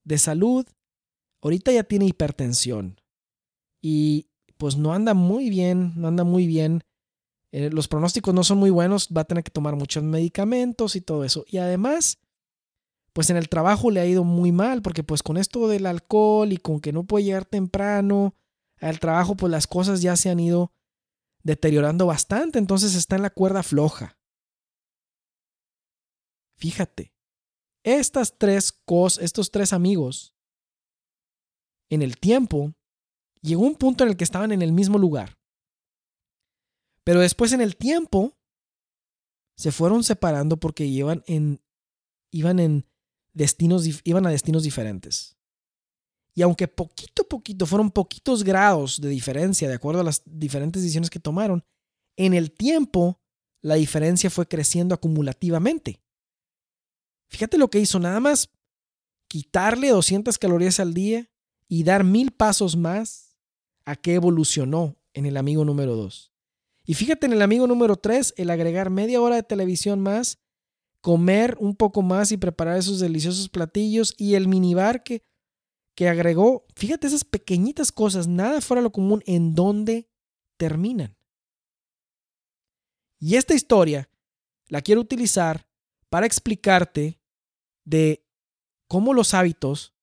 [0.03, 0.67] De salud,
[1.41, 2.99] ahorita ya tiene hipertensión.
[3.81, 6.83] Y pues no anda muy bien, no anda muy bien.
[7.51, 11.01] Eh, los pronósticos no son muy buenos, va a tener que tomar muchos medicamentos y
[11.01, 11.45] todo eso.
[11.47, 12.19] Y además,
[13.13, 16.51] pues en el trabajo le ha ido muy mal, porque pues con esto del alcohol
[16.51, 18.35] y con que no puede llegar temprano
[18.79, 20.71] al trabajo, pues las cosas ya se han ido
[21.43, 24.19] deteriorando bastante, entonces está en la cuerda floja.
[26.57, 27.13] Fíjate,
[27.83, 30.36] estas tres cosas, estos tres amigos,
[31.89, 32.73] en el tiempo,
[33.41, 35.37] llegó un punto en el que estaban en el mismo lugar.
[37.03, 38.37] Pero después en el tiempo,
[39.55, 41.61] se fueron separando porque iban en,
[42.31, 42.85] iban en
[43.33, 45.37] destinos, iban a destinos diferentes.
[46.35, 50.83] Y aunque poquito a poquito fueron poquitos grados de diferencia de acuerdo a las diferentes
[50.83, 51.63] decisiones que tomaron,
[52.15, 53.19] en el tiempo
[53.61, 56.01] la diferencia fue creciendo acumulativamente.
[57.29, 58.51] Fíjate lo que hizo, nada más
[59.27, 61.29] quitarle 200 calorías al día
[61.67, 63.37] y dar mil pasos más
[63.85, 66.31] a que evolucionó en el amigo número 2.
[66.85, 70.39] Y fíjate en el amigo número 3, el agregar media hora de televisión más
[71.01, 75.23] comer un poco más y preparar esos deliciosos platillos y el minibar que,
[75.95, 80.09] que agregó, fíjate esas pequeñitas cosas, nada fuera lo común, en dónde
[80.57, 81.17] terminan.
[83.19, 84.09] Y esta historia
[84.67, 85.67] la quiero utilizar
[86.09, 87.19] para explicarte
[87.85, 88.25] de
[88.87, 89.93] cómo los hábitos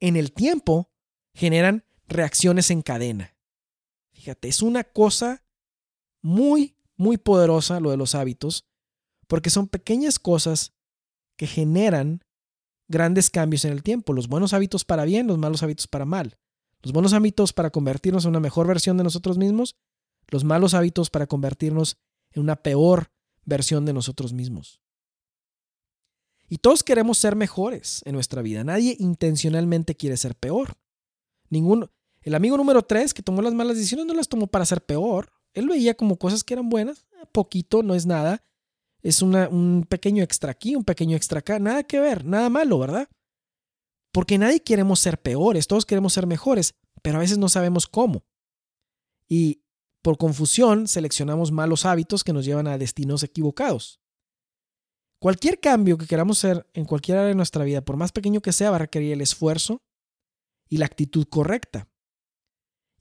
[0.00, 0.90] en el tiempo
[1.34, 3.36] generan reacciones en cadena.
[4.12, 5.42] Fíjate, es una cosa
[6.22, 8.66] muy, muy poderosa lo de los hábitos
[9.26, 10.72] porque son pequeñas cosas
[11.36, 12.24] que generan
[12.88, 16.36] grandes cambios en el tiempo, los buenos hábitos para bien, los malos hábitos para mal,
[16.82, 19.76] los buenos hábitos para convertirnos en una mejor versión de nosotros mismos,
[20.28, 21.96] los malos hábitos para convertirnos
[22.32, 23.12] en una peor
[23.44, 24.82] versión de nosotros mismos.
[26.48, 28.64] Y todos queremos ser mejores en nuestra vida.
[28.64, 30.76] Nadie intencionalmente quiere ser peor.
[31.50, 31.90] Ningún,
[32.22, 35.32] el amigo número 3 que tomó las malas decisiones no las tomó para ser peor.
[35.52, 38.44] Él veía como cosas que eran buenas, poquito, no es nada,
[39.02, 43.08] es un pequeño extra aquí, un pequeño extra acá, nada que ver, nada malo, ¿verdad?
[44.12, 48.24] Porque nadie queremos ser peores, todos queremos ser mejores, pero a veces no sabemos cómo.
[49.28, 49.62] Y
[50.02, 54.00] por confusión seleccionamos malos hábitos que nos llevan a destinos equivocados.
[55.18, 58.52] Cualquier cambio que queramos hacer en cualquier área de nuestra vida, por más pequeño que
[58.52, 59.82] sea, va a requerir el esfuerzo
[60.70, 61.90] y la actitud correcta.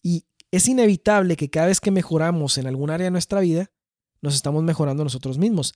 [0.01, 3.71] Y es inevitable que cada vez que mejoramos en algún área de nuestra vida,
[4.21, 5.75] nos estamos mejorando nosotros mismos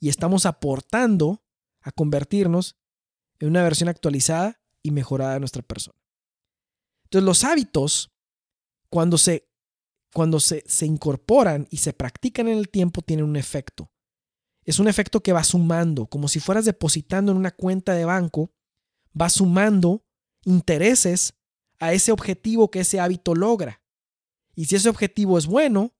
[0.00, 1.44] y estamos aportando
[1.82, 2.76] a convertirnos
[3.38, 5.98] en una versión actualizada y mejorada de nuestra persona.
[7.04, 8.12] Entonces los hábitos,
[8.88, 9.48] cuando se,
[10.12, 13.92] cuando se, se incorporan y se practican en el tiempo, tienen un efecto.
[14.64, 18.50] Es un efecto que va sumando, como si fueras depositando en una cuenta de banco,
[19.18, 20.05] va sumando
[20.46, 21.34] intereses
[21.78, 23.82] a ese objetivo que ese hábito logra.
[24.54, 25.92] Y si ese objetivo es bueno,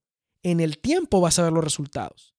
[0.43, 2.35] en el tiempo vas a ver los resultados.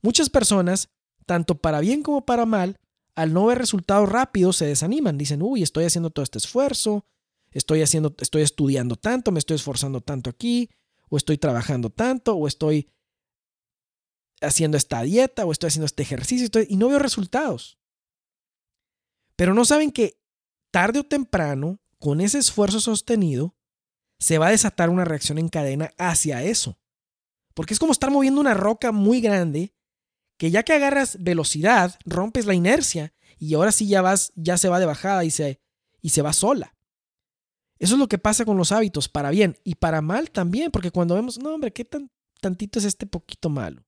[0.00, 0.88] Muchas personas,
[1.26, 2.76] tanto para bien como para mal,
[3.14, 5.18] al no ver resultados rápidos se desaniman.
[5.18, 7.04] Dicen, uy, estoy haciendo todo este esfuerzo,
[7.50, 10.70] estoy, haciendo, estoy estudiando tanto, me estoy esforzando tanto aquí,
[11.10, 12.88] o estoy trabajando tanto, o estoy
[14.40, 17.78] haciendo esta dieta, o estoy haciendo este ejercicio, y no veo resultados.
[19.36, 20.21] Pero no saben que
[20.72, 23.54] tarde o temprano, con ese esfuerzo sostenido,
[24.18, 26.80] se va a desatar una reacción en cadena hacia eso.
[27.54, 29.74] Porque es como estar moviendo una roca muy grande
[30.38, 34.68] que ya que agarras velocidad, rompes la inercia y ahora sí ya vas, ya se
[34.68, 35.60] va de bajada y se,
[36.00, 36.74] y se va sola.
[37.78, 40.90] Eso es lo que pasa con los hábitos, para bien y para mal también, porque
[40.90, 43.84] cuando vemos, no hombre, ¿qué tan tantito es este poquito malo?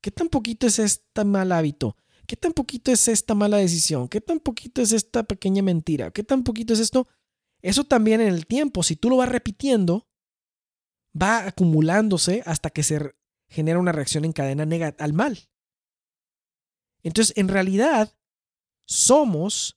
[0.00, 1.96] ¿Qué tan poquito es este mal hábito?
[2.26, 4.08] ¿Qué tan poquito es esta mala decisión?
[4.08, 6.10] ¿Qué tan poquito es esta pequeña mentira?
[6.10, 7.08] ¿Qué tan poquito es esto?
[7.62, 10.08] Eso también en el tiempo, si tú lo vas repitiendo,
[11.20, 13.14] va acumulándose hasta que se
[13.48, 15.50] genera una reacción en cadena al mal.
[17.02, 18.14] Entonces, en realidad,
[18.86, 19.76] somos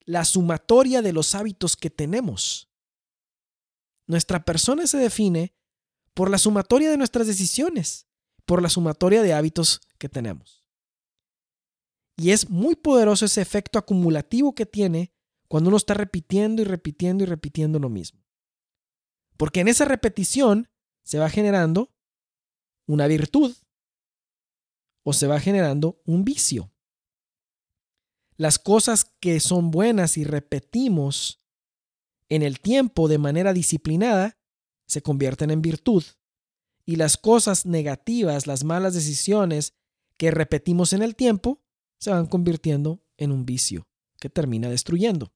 [0.00, 2.70] la sumatoria de los hábitos que tenemos.
[4.06, 5.54] Nuestra persona se define
[6.14, 8.06] por la sumatoria de nuestras decisiones,
[8.46, 10.57] por la sumatoria de hábitos que tenemos.
[12.18, 15.12] Y es muy poderoso ese efecto acumulativo que tiene
[15.46, 18.20] cuando uno está repitiendo y repitiendo y repitiendo lo mismo.
[19.36, 20.68] Porque en esa repetición
[21.04, 21.94] se va generando
[22.86, 23.54] una virtud
[25.04, 26.72] o se va generando un vicio.
[28.36, 31.40] Las cosas que son buenas y repetimos
[32.28, 34.38] en el tiempo de manera disciplinada
[34.86, 36.02] se convierten en virtud.
[36.84, 39.74] Y las cosas negativas, las malas decisiones
[40.16, 41.62] que repetimos en el tiempo,
[41.98, 43.88] se van convirtiendo en un vicio
[44.20, 45.32] que termina destruyendo.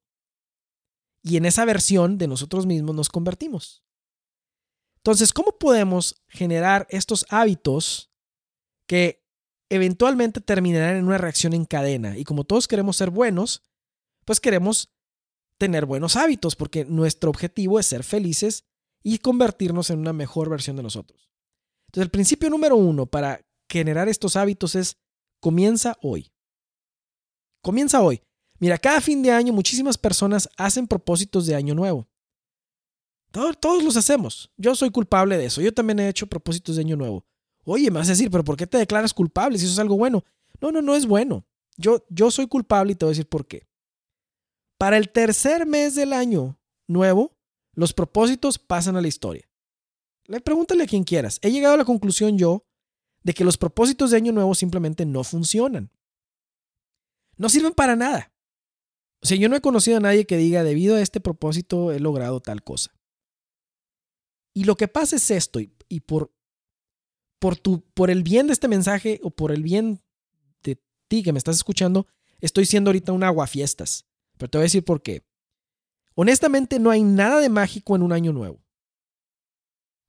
[1.22, 3.84] Y en esa versión de nosotros mismos nos convertimos.
[4.96, 8.12] Entonces, ¿cómo podemos generar estos hábitos
[8.86, 9.22] que
[9.72, 12.18] eventualmente terminarán en una reacción en cadena.
[12.18, 13.62] Y como todos queremos ser buenos,
[14.26, 14.92] pues queremos
[15.56, 18.64] tener buenos hábitos, porque nuestro objetivo es ser felices
[19.02, 21.30] y convertirnos en una mejor versión de nosotros.
[21.86, 24.98] Entonces, el principio número uno para generar estos hábitos es
[25.40, 26.31] comienza hoy.
[27.62, 28.20] Comienza hoy.
[28.58, 32.08] Mira, cada fin de año muchísimas personas hacen propósitos de año nuevo.
[33.30, 34.50] Todos, los hacemos.
[34.56, 35.62] Yo soy culpable de eso.
[35.62, 37.24] Yo también he hecho propósitos de año nuevo.
[37.64, 39.96] Oye, me vas a decir, pero ¿por qué te declaras culpable si eso es algo
[39.96, 40.22] bueno?
[40.60, 41.46] No, no, no es bueno.
[41.78, 43.66] Yo, yo soy culpable y te voy a decir por qué.
[44.76, 47.36] Para el tercer mes del año nuevo,
[47.74, 49.48] los propósitos pasan a la historia.
[50.26, 51.38] Le pregúntale a quien quieras.
[51.42, 52.66] He llegado a la conclusión yo
[53.22, 55.90] de que los propósitos de año nuevo simplemente no funcionan.
[57.42, 58.32] No sirven para nada.
[59.20, 62.00] O sea, yo no he conocido a nadie que diga, debido a este propósito he
[62.00, 62.94] logrado tal cosa.
[64.54, 66.32] Y lo que pasa es esto, y por
[67.42, 70.00] por, tu, por el bien de este mensaje o por el bien
[70.62, 72.06] de ti que me estás escuchando,
[72.40, 74.06] estoy siendo ahorita un aguafiestas.
[74.38, 75.26] Pero te voy a decir por qué.
[76.14, 78.62] Honestamente, no hay nada de mágico en un año nuevo.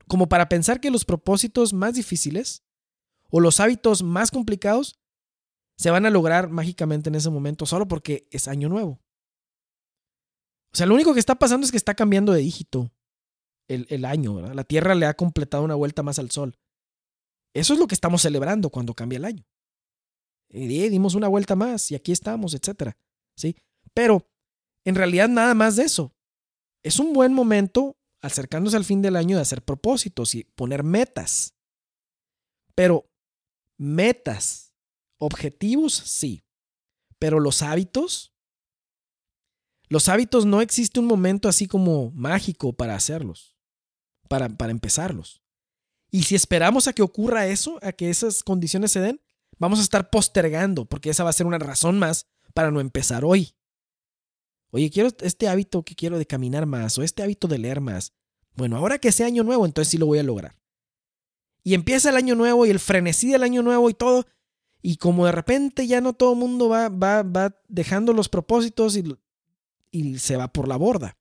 [0.07, 2.61] Como para pensar que los propósitos más difíciles
[3.31, 4.99] o los hábitos más complicados
[5.77, 8.99] se van a lograr mágicamente en ese momento solo porque es año nuevo.
[10.73, 12.91] O sea, lo único que está pasando es que está cambiando de dígito
[13.67, 14.53] el, el año.
[14.53, 16.57] La Tierra le ha completado una vuelta más al Sol.
[17.53, 19.45] Eso es lo que estamos celebrando cuando cambia el año.
[20.49, 22.97] Y dimos una vuelta más y aquí estamos, etcétera.
[23.35, 23.55] ¿Sí?
[23.93, 24.27] Pero
[24.85, 26.13] en realidad nada más de eso.
[26.83, 31.55] Es un buen momento, acercándose al fin del año, de hacer propósitos y poner metas.
[32.75, 33.09] Pero
[33.77, 34.72] metas,
[35.25, 36.45] objetivos, sí.
[37.19, 38.33] Pero los hábitos,
[39.87, 43.55] los hábitos no existe un momento así como mágico para hacerlos,
[44.27, 45.41] para, para empezarlos.
[46.11, 49.21] Y si esperamos a que ocurra eso, a que esas condiciones se den,
[49.57, 53.25] vamos a estar postergando, porque esa va a ser una razón más para no empezar
[53.25, 53.55] hoy.
[54.71, 58.13] Oye, quiero este hábito que quiero de caminar más o este hábito de leer más.
[58.55, 60.55] Bueno, ahora que sea año nuevo, entonces sí lo voy a lograr.
[61.63, 64.25] Y empieza el año nuevo y el frenesí del año nuevo y todo.
[64.83, 68.95] Y como de repente ya no todo el mundo va, va, va dejando los propósitos
[68.95, 69.03] y,
[69.89, 71.17] y se va por la borda.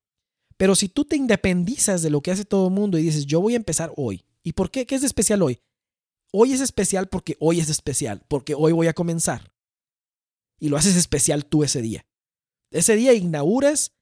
[0.58, 3.40] Pero si tú te independizas de lo que hace todo el mundo y dices, yo
[3.40, 4.86] voy a empezar hoy, ¿Y por qué?
[4.86, 5.60] ¿Qué es especial hoy?
[6.32, 9.52] Hoy es especial porque hoy es especial, porque hoy voy a comenzar.
[10.58, 12.06] Y lo haces especial tú ese día.
[12.70, 13.92] Ese día inauguras,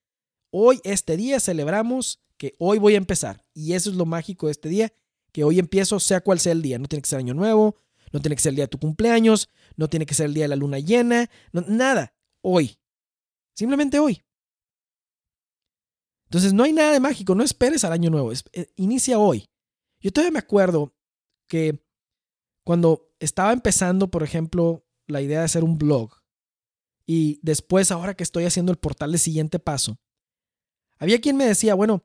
[0.50, 3.44] hoy, este día celebramos que hoy voy a empezar.
[3.52, 4.92] Y eso es lo mágico de este día,
[5.32, 6.78] que hoy empiezo sea cual sea el día.
[6.78, 7.76] No tiene que ser año nuevo,
[8.12, 10.44] no tiene que ser el día de tu cumpleaños, no tiene que ser el día
[10.44, 12.14] de la luna llena, nada.
[12.42, 12.78] Hoy.
[13.54, 14.22] Simplemente hoy.
[16.24, 19.48] Entonces no hay nada de mágico, no esperes al año nuevo, eh, inicia hoy.
[20.00, 20.94] Yo todavía me acuerdo
[21.48, 21.84] que
[22.64, 26.12] cuando estaba empezando, por ejemplo, la idea de hacer un blog
[27.04, 29.98] y después ahora que estoy haciendo el portal de siguiente paso,
[30.98, 32.04] había quien me decía, bueno,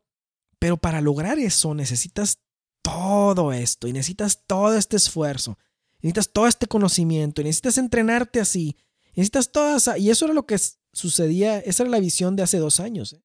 [0.58, 2.40] pero para lograr eso necesitas
[2.82, 5.60] todo esto y necesitas todo este esfuerzo,
[6.08, 8.78] necesitas todo este conocimiento, y necesitas entrenarte así,
[9.16, 10.58] necesitas todas, y eso era lo que
[10.94, 13.14] sucedía, esa era la visión de hace dos años.
[13.14, 13.24] ¿eh?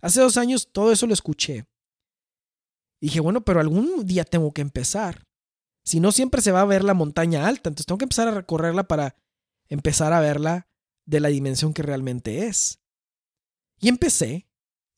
[0.00, 1.66] Hace dos años todo eso lo escuché
[3.00, 5.26] dije, bueno, pero algún día tengo que empezar.
[5.84, 7.68] Si no, siempre se va a ver la montaña alta.
[7.68, 9.16] Entonces tengo que empezar a recorrerla para
[9.68, 10.68] empezar a verla
[11.06, 12.80] de la dimensión que realmente es.
[13.80, 14.46] Y empecé.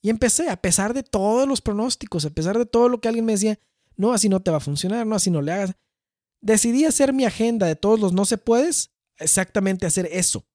[0.02, 3.26] Y empecé, a pesar de todos los pronósticos, a pesar de todo lo que alguien
[3.26, 3.58] me decía,
[3.96, 5.76] no, así no te va a funcionar, no, así no le hagas.
[6.40, 10.46] Decidí hacer mi agenda de todos los no se puedes, exactamente hacer eso.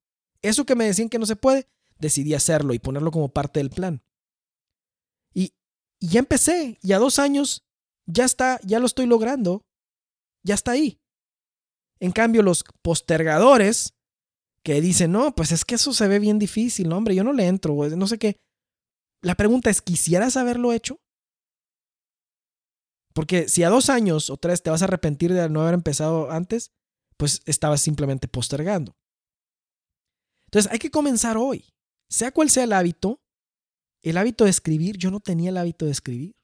[0.42, 1.68] Eso que me decían que no se puede,
[2.00, 4.04] decidí hacerlo y ponerlo como parte del plan.
[5.34, 5.54] Y
[6.00, 7.66] ya empecé, y a dos años
[8.06, 9.66] ya está, ya lo estoy logrando,
[10.44, 11.00] ya está ahí.
[12.00, 13.94] En cambio, los postergadores
[14.64, 17.34] que dicen, no, pues es que eso se ve bien difícil, no, hombre, yo no
[17.34, 18.38] le entro, no sé qué.
[19.22, 21.00] La pregunta es, ¿quisieras haberlo hecho?
[23.16, 26.30] Porque si a dos años o tres te vas a arrepentir de no haber empezado
[26.30, 26.74] antes,
[27.16, 28.98] pues estabas simplemente postergando.
[30.48, 31.74] Entonces hay que comenzar hoy.
[32.10, 33.22] Sea cual sea el hábito,
[34.02, 36.36] el hábito de escribir, yo no tenía el hábito de escribir.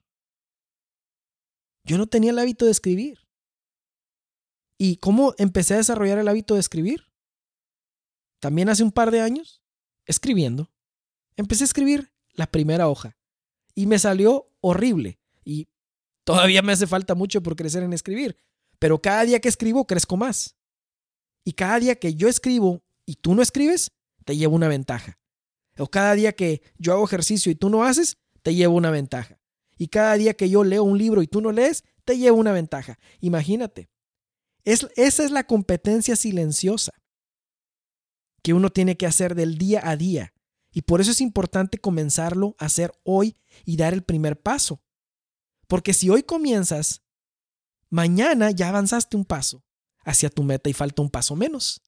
[1.83, 3.19] Yo no tenía el hábito de escribir.
[4.77, 7.11] ¿Y cómo empecé a desarrollar el hábito de escribir?
[8.39, 9.61] También hace un par de años,
[10.05, 10.71] escribiendo.
[11.35, 13.17] Empecé a escribir la primera hoja
[13.75, 15.19] y me salió horrible.
[15.43, 15.67] Y
[16.23, 18.37] todavía me hace falta mucho por crecer en escribir.
[18.79, 20.55] Pero cada día que escribo crezco más.
[21.43, 23.91] Y cada día que yo escribo y tú no escribes,
[24.25, 25.17] te llevo una ventaja.
[25.77, 29.39] O cada día que yo hago ejercicio y tú no haces, te llevo una ventaja.
[29.77, 32.51] Y cada día que yo leo un libro y tú no lees, te llevo una
[32.51, 32.99] ventaja.
[33.19, 33.89] Imagínate.
[34.63, 36.91] Es, esa es la competencia silenciosa
[38.43, 40.33] que uno tiene que hacer del día a día.
[40.71, 44.81] Y por eso es importante comenzarlo a hacer hoy y dar el primer paso.
[45.71, 47.01] Porque si hoy comienzas,
[47.89, 49.63] mañana ya avanzaste un paso
[50.03, 51.81] hacia tu meta y falta un paso menos.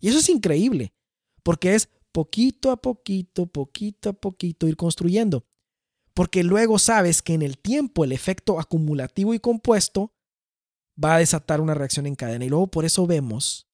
[0.00, 0.94] Y eso es increíble,
[1.42, 5.46] porque es poquito a poquito, poquito a poquito ir construyendo.
[6.14, 10.14] Porque luego sabes que en el tiempo el efecto acumulativo y compuesto
[10.98, 12.46] va a desatar una reacción en cadena.
[12.46, 13.68] Y luego por eso vemos,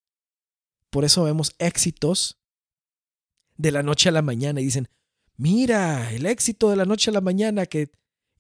[0.91, 2.43] por eso vemos éxitos
[3.57, 4.89] de la noche a la mañana y dicen,
[5.37, 7.93] mira, el éxito de la noche a la mañana que...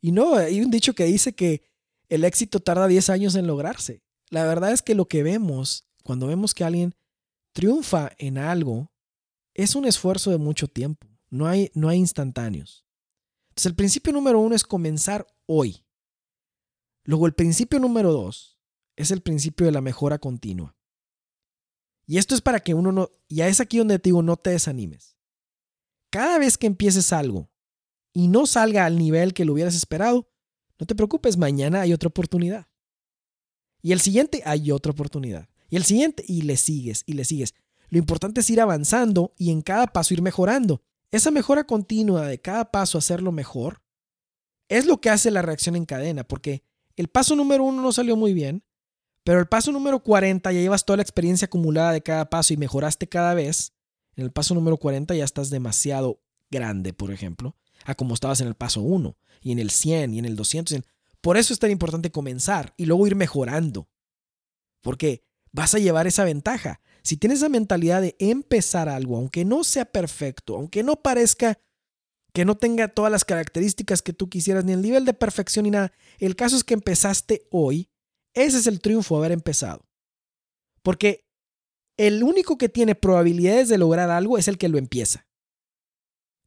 [0.02, 1.62] Y no, hay un dicho que dice que
[2.08, 4.02] el éxito tarda 10 años en lograrse.
[4.28, 6.94] La verdad es que lo que vemos cuando vemos que alguien
[7.52, 8.90] triunfa en algo
[9.54, 11.06] es un esfuerzo de mucho tiempo.
[11.30, 12.84] No hay, no hay instantáneos.
[13.50, 15.84] Entonces el principio número uno es comenzar hoy.
[17.04, 18.58] Luego el principio número dos
[18.96, 20.76] es el principio de la mejora continua.
[22.06, 24.50] Y esto es para que uno no, ya es aquí donde te digo, no te
[24.50, 25.16] desanimes.
[26.10, 27.51] Cada vez que empieces algo
[28.12, 30.28] y no salga al nivel que lo hubieras esperado,
[30.78, 32.66] no te preocupes, mañana hay otra oportunidad.
[33.82, 35.48] Y el siguiente hay otra oportunidad.
[35.68, 37.54] Y el siguiente y le sigues y le sigues.
[37.88, 40.82] Lo importante es ir avanzando y en cada paso ir mejorando.
[41.10, 43.82] Esa mejora continua de cada paso hacerlo mejor
[44.68, 46.64] es lo que hace la reacción en cadena, porque
[46.96, 48.64] el paso número uno no salió muy bien,
[49.24, 52.56] pero el paso número 40 ya llevas toda la experiencia acumulada de cada paso y
[52.56, 53.74] mejoraste cada vez.
[54.16, 58.48] En el paso número 40 ya estás demasiado grande, por ejemplo, a como estabas en
[58.48, 60.82] el paso 1 y en el 100 y en el 200.
[61.20, 63.88] Por eso es tan importante comenzar y luego ir mejorando.
[64.80, 66.80] Porque vas a llevar esa ventaja.
[67.02, 71.58] Si tienes esa mentalidad de empezar algo, aunque no sea perfecto, aunque no parezca
[72.32, 75.70] que no tenga todas las características que tú quisieras, ni el nivel de perfección ni
[75.70, 77.90] nada, el caso es que empezaste hoy
[78.34, 79.86] ese es el triunfo, haber empezado.
[80.82, 81.26] Porque
[81.96, 85.26] el único que tiene probabilidades de lograr algo es el que lo empieza.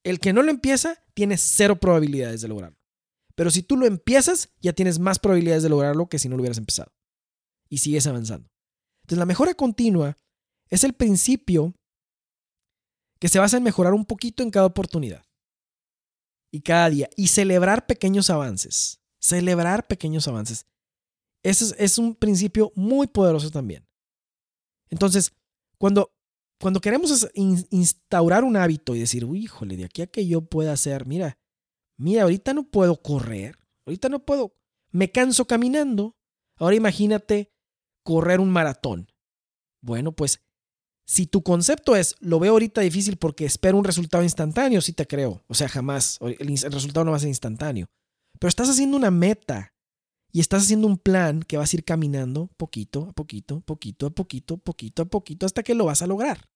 [0.05, 2.77] El que no lo empieza tiene cero probabilidades de lograrlo.
[3.33, 6.41] Pero si tú lo empiezas, ya tienes más probabilidades de lograrlo que si no lo
[6.41, 6.93] hubieras empezado.
[7.69, 8.47] Y sigues avanzando.
[9.01, 10.17] Entonces la mejora continua
[10.69, 11.73] es el principio
[13.19, 15.25] que se basa en mejorar un poquito en cada oportunidad.
[16.51, 17.09] Y cada día.
[17.17, 19.01] Y celebrar pequeños avances.
[19.19, 20.67] Celebrar pequeños avances.
[21.43, 23.87] Ese es, un principio muy poderoso también.
[24.89, 25.33] Entonces,
[25.79, 26.14] cuando,
[26.65, 30.73] cuando queremos instaurar un hábito y decir, uy, híjole, de aquí a que yo pueda
[30.73, 31.37] hacer, mira,
[31.95, 33.55] mira, ahorita no puedo correr,
[33.85, 34.55] ahorita no puedo,
[34.89, 36.17] me canso caminando.
[36.57, 37.53] Ahora imagínate
[38.03, 39.11] correr un maratón.
[39.83, 40.41] Bueno, pues
[41.05, 45.05] si tu concepto es, lo veo ahorita difícil porque espero un resultado instantáneo, sí te
[45.05, 45.43] creo.
[45.45, 47.85] O sea, jamás, el resultado no va a ser instantáneo.
[48.39, 49.75] Pero estás haciendo una meta
[50.31, 54.09] y estás haciendo un plan que vas a ir caminando poquito a poquito, poquito a
[54.09, 56.49] poquito, poquito a poquito hasta que lo vas a lograr.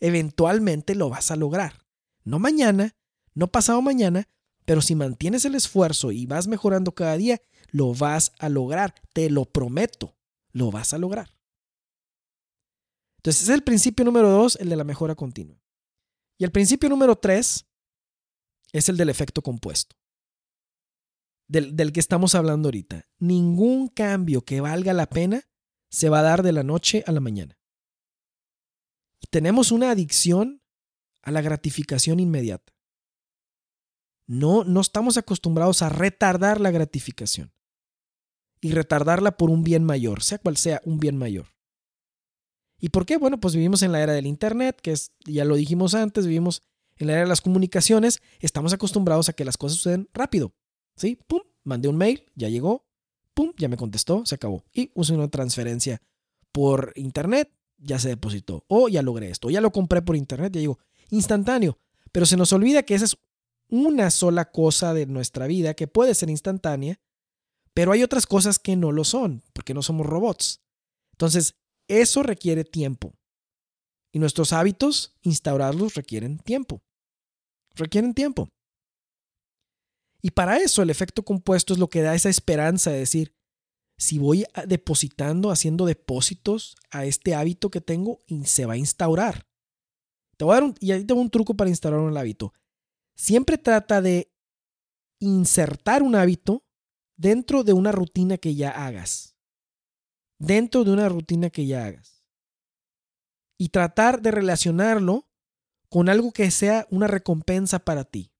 [0.00, 1.86] Eventualmente lo vas a lograr.
[2.24, 2.96] No mañana,
[3.34, 4.28] no pasado mañana,
[4.64, 7.40] pero si mantienes el esfuerzo y vas mejorando cada día,
[7.70, 8.94] lo vas a lograr.
[9.12, 10.16] Te lo prometo,
[10.52, 11.30] lo vas a lograr.
[13.18, 15.60] Entonces, es el principio número dos, el de la mejora continua.
[16.38, 17.66] Y el principio número tres
[18.72, 19.96] es el del efecto compuesto
[21.48, 23.08] del, que estamos hablando ahorita.
[23.18, 25.42] Ningún cambio que valga la pena
[25.88, 27.58] se va a dar de la noche a la mañana.
[29.30, 30.62] Tenemos una adicción
[31.22, 32.72] a la gratificación inmediata.
[34.26, 37.52] No, no estamos acostumbrados a retardar la gratificación
[38.60, 41.46] y retardarla por un bien mayor, sea cual sea un bien mayor.
[42.78, 43.16] ¿Y por qué?
[43.16, 46.62] Bueno, pues vivimos en la era del Internet, que es, ya lo dijimos antes, vivimos
[46.96, 50.54] en la era de las comunicaciones, estamos acostumbrados a que las cosas suceden rápido.
[50.96, 51.18] ¿Sí?
[51.26, 52.86] Pum, mandé un mail, ya llegó,
[53.34, 54.64] pum, ya me contestó, se acabó.
[54.72, 56.00] Y usé una transferencia
[56.52, 60.52] por internet, ya se depositó, o ya logré esto, o ya lo compré por internet,
[60.52, 60.78] ya digo,
[61.10, 61.78] instantáneo.
[62.12, 63.16] Pero se nos olvida que esa es
[63.68, 67.00] una sola cosa de nuestra vida que puede ser instantánea,
[67.74, 70.62] pero hay otras cosas que no lo son, porque no somos robots.
[71.12, 71.56] Entonces,
[71.88, 73.14] eso requiere tiempo.
[74.12, 76.82] Y nuestros hábitos, instaurarlos, requieren tiempo.
[77.74, 78.48] Requieren tiempo.
[80.22, 83.35] Y para eso el efecto compuesto es lo que da esa esperanza de decir,
[83.98, 89.46] si voy depositando, haciendo depósitos a este hábito que tengo, se va a instaurar.
[90.36, 92.52] Te voy a dar un, y ahí tengo un truco para instaurar un hábito.
[93.14, 94.30] Siempre trata de
[95.18, 96.66] insertar un hábito
[97.16, 99.34] dentro de una rutina que ya hagas.
[100.38, 102.22] Dentro de una rutina que ya hagas.
[103.58, 105.26] Y tratar de relacionarlo
[105.88, 108.30] con algo que sea una recompensa para ti.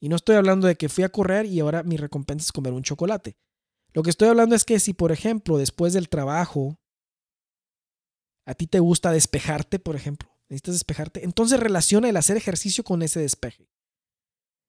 [0.00, 2.72] Y no estoy hablando de que fui a correr y ahora mi recompensa es comer
[2.72, 3.36] un chocolate.
[3.96, 6.78] Lo que estoy hablando es que si, por ejemplo, después del trabajo,
[8.44, 13.00] a ti te gusta despejarte, por ejemplo, necesitas despejarte, entonces relaciona el hacer ejercicio con
[13.00, 13.70] ese despeje.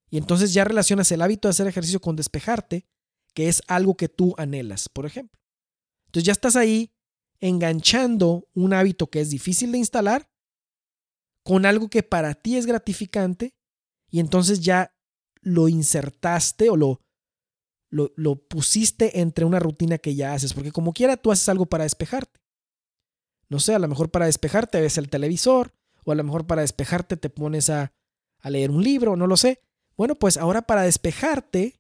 [0.10, 2.88] Y entonces ya relacionas el hábito de hacer ejercicio con despejarte,
[3.34, 5.42] que es algo que tú anhelas, por ejemplo.
[6.06, 6.94] Entonces ya estás ahí
[7.42, 10.32] enganchando un hábito que es difícil de instalar
[11.44, 13.58] con algo que para ti es gratificante
[14.10, 14.96] y entonces ya
[15.42, 17.02] lo insertaste o lo,
[17.90, 21.66] lo, lo, pusiste entre una rutina que ya haces, porque como quiera tú haces algo
[21.66, 22.42] para despejarte.
[23.50, 25.74] No sé, a lo mejor para despejarte ves el televisor,
[26.04, 27.94] o a lo mejor para despejarte te pones a,
[28.40, 29.62] a leer un libro, no lo sé.
[29.96, 31.80] Bueno, pues ahora para despejarte,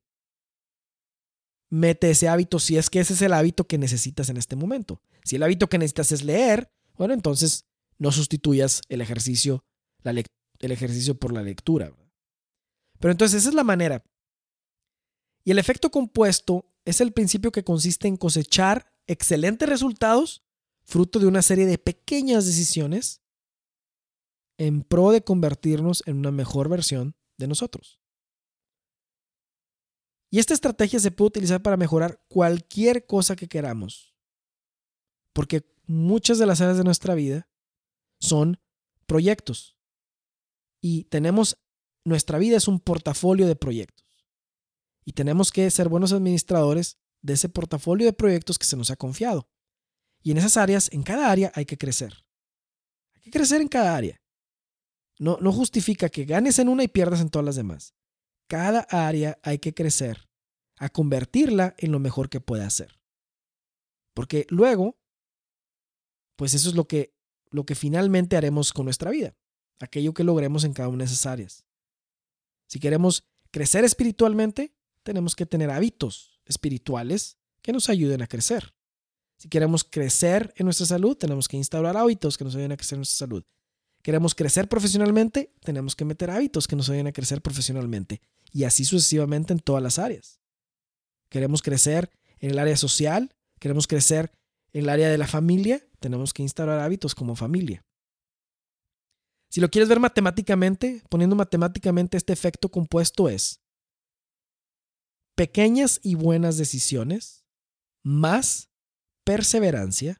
[1.69, 5.01] mete ese hábito si es que ese es el hábito que necesitas en este momento.
[5.23, 7.65] Si el hábito que necesitas es leer, bueno, entonces
[7.97, 9.65] no sustituyas el ejercicio,
[10.03, 11.93] la el ejercicio por la lectura.
[12.99, 14.03] Pero entonces esa es la manera.
[15.47, 20.43] Y el efecto compuesto es el principio que consiste en cosechar excelentes resultados
[20.83, 23.21] fruto de una serie de pequeñas decisiones
[24.57, 28.01] en pro de convertirnos en una mejor versión de nosotros.
[30.29, 34.17] Y esta estrategia se puede utilizar para mejorar cualquier cosa que queramos.
[35.31, 37.47] Porque muchas de las áreas de nuestra vida
[38.19, 38.59] son
[39.05, 39.77] proyectos.
[40.81, 41.57] Y tenemos,
[42.03, 43.96] nuestra vida es un portafolio de proyectos.
[45.07, 48.97] Y tenemos que ser buenos administradores de ese portafolio de proyectos que se nos ha
[48.97, 49.47] confiado.
[50.21, 52.25] Y en esas áreas, en cada área hay que crecer.
[53.15, 54.21] Hay que crecer en cada área.
[55.17, 57.93] No, no justifica que ganes en una y pierdas en todas las demás.
[58.49, 60.27] Cada área hay que crecer
[60.77, 62.99] a convertirla en lo mejor que pueda hacer.
[64.13, 64.99] Porque luego,
[66.35, 67.15] pues eso es lo que
[67.49, 69.37] lo que finalmente haremos con nuestra vida,
[69.79, 71.65] aquello que logremos en cada una de esas áreas.
[72.67, 74.76] Si queremos crecer espiritualmente,
[75.07, 78.73] tenemos que tener hábitos espirituales que nos ayuden a crecer.
[79.37, 82.97] Si queremos crecer en nuestra salud, tenemos que instaurar hábitos que nos ayuden a crecer
[82.97, 83.45] en nuestra salud.
[84.01, 88.19] Queremos crecer profesionalmente, tenemos que meter hábitos que nos ayuden a crecer profesionalmente.
[88.51, 90.41] Y así sucesivamente en todas las áreas.
[91.29, 94.33] Queremos crecer en el área social, queremos crecer
[94.73, 97.85] en el área de la familia, tenemos que instaurar hábitos como familia.
[99.47, 103.61] Si lo quieres ver matemáticamente, poniendo matemáticamente este efecto compuesto es
[105.37, 107.45] pequeñas y buenas decisiones
[108.03, 108.71] más
[109.23, 110.19] perseverancia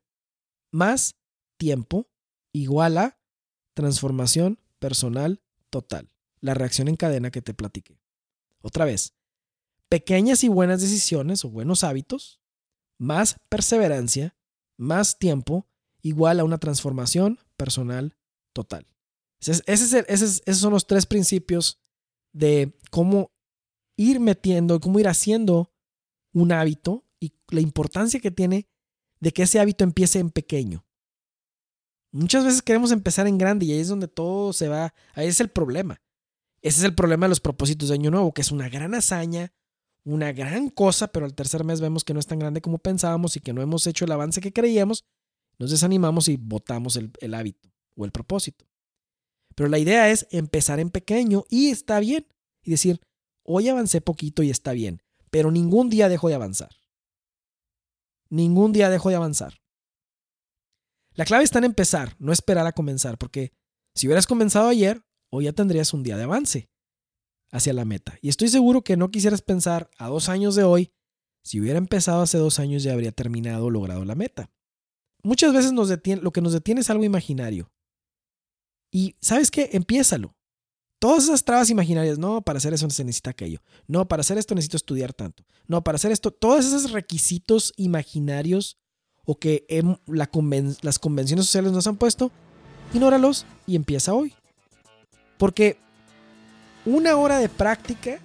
[0.71, 1.15] más
[1.57, 2.07] tiempo
[2.53, 3.19] igual a
[3.73, 5.41] transformación personal
[5.71, 6.11] total.
[6.39, 7.99] La reacción en cadena que te platiqué.
[8.61, 9.15] Otra vez,
[9.89, 12.39] pequeñas y buenas decisiones o buenos hábitos
[12.99, 14.37] más perseverancia
[14.77, 15.67] más tiempo
[16.03, 18.15] igual a una transformación personal
[18.53, 18.85] total.
[19.39, 21.81] esos son los tres principios
[22.33, 23.31] de cómo
[23.97, 25.73] ir metiendo, cómo ir haciendo
[26.31, 28.69] un hábito y la importancia que tiene
[29.19, 30.85] de que ese hábito empiece en pequeño.
[32.11, 35.41] Muchas veces queremos empezar en grande y ahí es donde todo se va, ahí es
[35.41, 36.01] el problema.
[36.61, 39.51] Ese es el problema de los propósitos de Año Nuevo, que es una gran hazaña,
[40.05, 43.35] una gran cosa, pero al tercer mes vemos que no es tan grande como pensábamos
[43.35, 45.03] y que no hemos hecho el avance que creíamos
[45.59, 48.65] nos desanimamos y botamos el, el hábito o el propósito.
[49.55, 52.27] Pero la idea es empezar en pequeño y está bien.
[52.61, 53.01] Y decir,
[53.47, 56.69] hoy avancé poquito y está bien, pero ningún día dejo de avanzar.
[58.29, 59.55] Ningún día dejo de avanzar.
[61.13, 63.51] La clave está en empezar, no esperar a comenzar, porque
[63.95, 66.69] si hubieras comenzado ayer, hoy ya tendrías un día de avance
[67.51, 68.19] hacia la meta.
[68.21, 70.93] Y estoy seguro que no quisieras pensar a dos años de hoy,
[71.43, 74.51] si hubiera empezado hace dos años ya habría terminado, logrado la meta
[75.27, 77.71] muchas veces nos detiene, lo que nos detiene es algo imaginario.
[78.91, 79.69] Y ¿sabes qué?
[79.73, 80.36] Empiézalo.
[81.07, 83.61] Todas esas trabas imaginarias, no, para hacer eso se necesita aquello.
[83.87, 85.45] No, para hacer esto necesito estudiar tanto.
[85.65, 88.77] No, para hacer esto, todos esos requisitos imaginarios
[89.23, 89.65] o que
[90.11, 92.29] las convenciones sociales nos han puesto,
[92.93, 94.33] ignóralos y empieza hoy.
[95.37, 95.77] Porque
[96.83, 98.19] una hora de práctica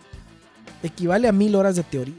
[0.83, 2.17] equivale a mil horas de teoría.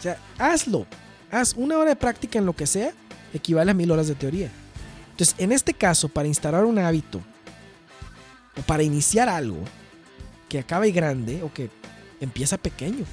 [0.00, 0.88] O sea, hazlo.
[1.30, 2.92] Haz una hora de práctica en lo que sea,
[3.32, 4.50] equivale a mil horas de teoría.
[5.12, 7.22] Entonces, en este caso, para instalar un hábito
[8.58, 9.58] o para iniciar algo
[10.48, 11.70] que acabe grande o que
[12.20, 13.04] empieza pequeño,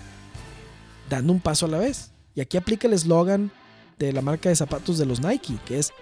[1.09, 2.11] dando un paso a la vez.
[2.33, 3.51] Y aquí aplica el eslogan
[3.99, 5.93] de la marca de zapatos de los Nike, que es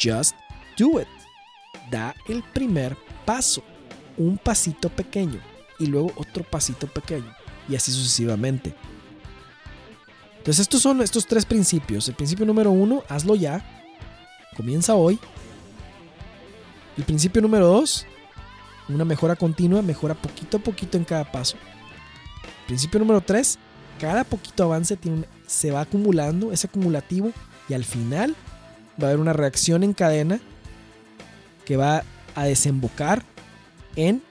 [0.00, 0.34] Just
[0.78, 1.08] Do It.
[1.90, 3.62] Da el primer paso,
[4.16, 5.40] un pasito pequeño
[5.78, 7.32] y luego otro pasito pequeño
[7.68, 8.74] y así sucesivamente.
[10.38, 12.08] Entonces estos son estos tres principios.
[12.08, 13.64] El principio número uno, hazlo ya.
[14.56, 15.18] Comienza hoy.
[16.96, 18.06] El principio número dos,
[18.88, 21.56] una mejora continua, mejora poquito a poquito en cada paso.
[22.66, 23.58] Principio número tres,
[24.00, 24.98] cada poquito avance
[25.46, 27.32] se va acumulando, es acumulativo
[27.68, 28.34] y al final
[29.00, 30.40] va a haber una reacción en cadena
[31.64, 33.24] que va a desembocar
[33.96, 34.22] en,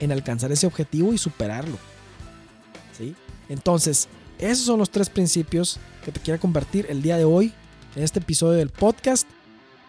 [0.00, 1.78] en alcanzar ese objetivo y superarlo.
[2.96, 3.14] ¿Sí?
[3.48, 4.08] Entonces,
[4.38, 7.52] esos son los tres principios que te quiero compartir el día de hoy
[7.96, 9.26] en este episodio del podcast.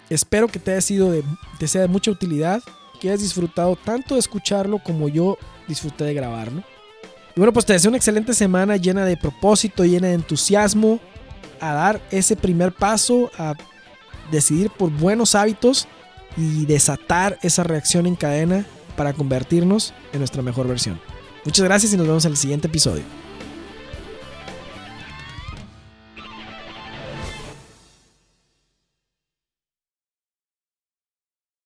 [0.09, 1.23] Espero que te haya sido de,
[1.59, 2.63] te sea de mucha utilidad,
[2.99, 5.37] que hayas disfrutado tanto de escucharlo como yo
[5.67, 6.63] disfruté de grabarlo.
[7.35, 10.99] Y bueno, pues te deseo una excelente semana llena de propósito, llena de entusiasmo,
[11.61, 13.53] a dar ese primer paso, a
[14.31, 15.87] decidir por buenos hábitos
[16.37, 20.99] y desatar esa reacción en cadena para convertirnos en nuestra mejor versión.
[21.45, 23.03] Muchas gracias y nos vemos en el siguiente episodio.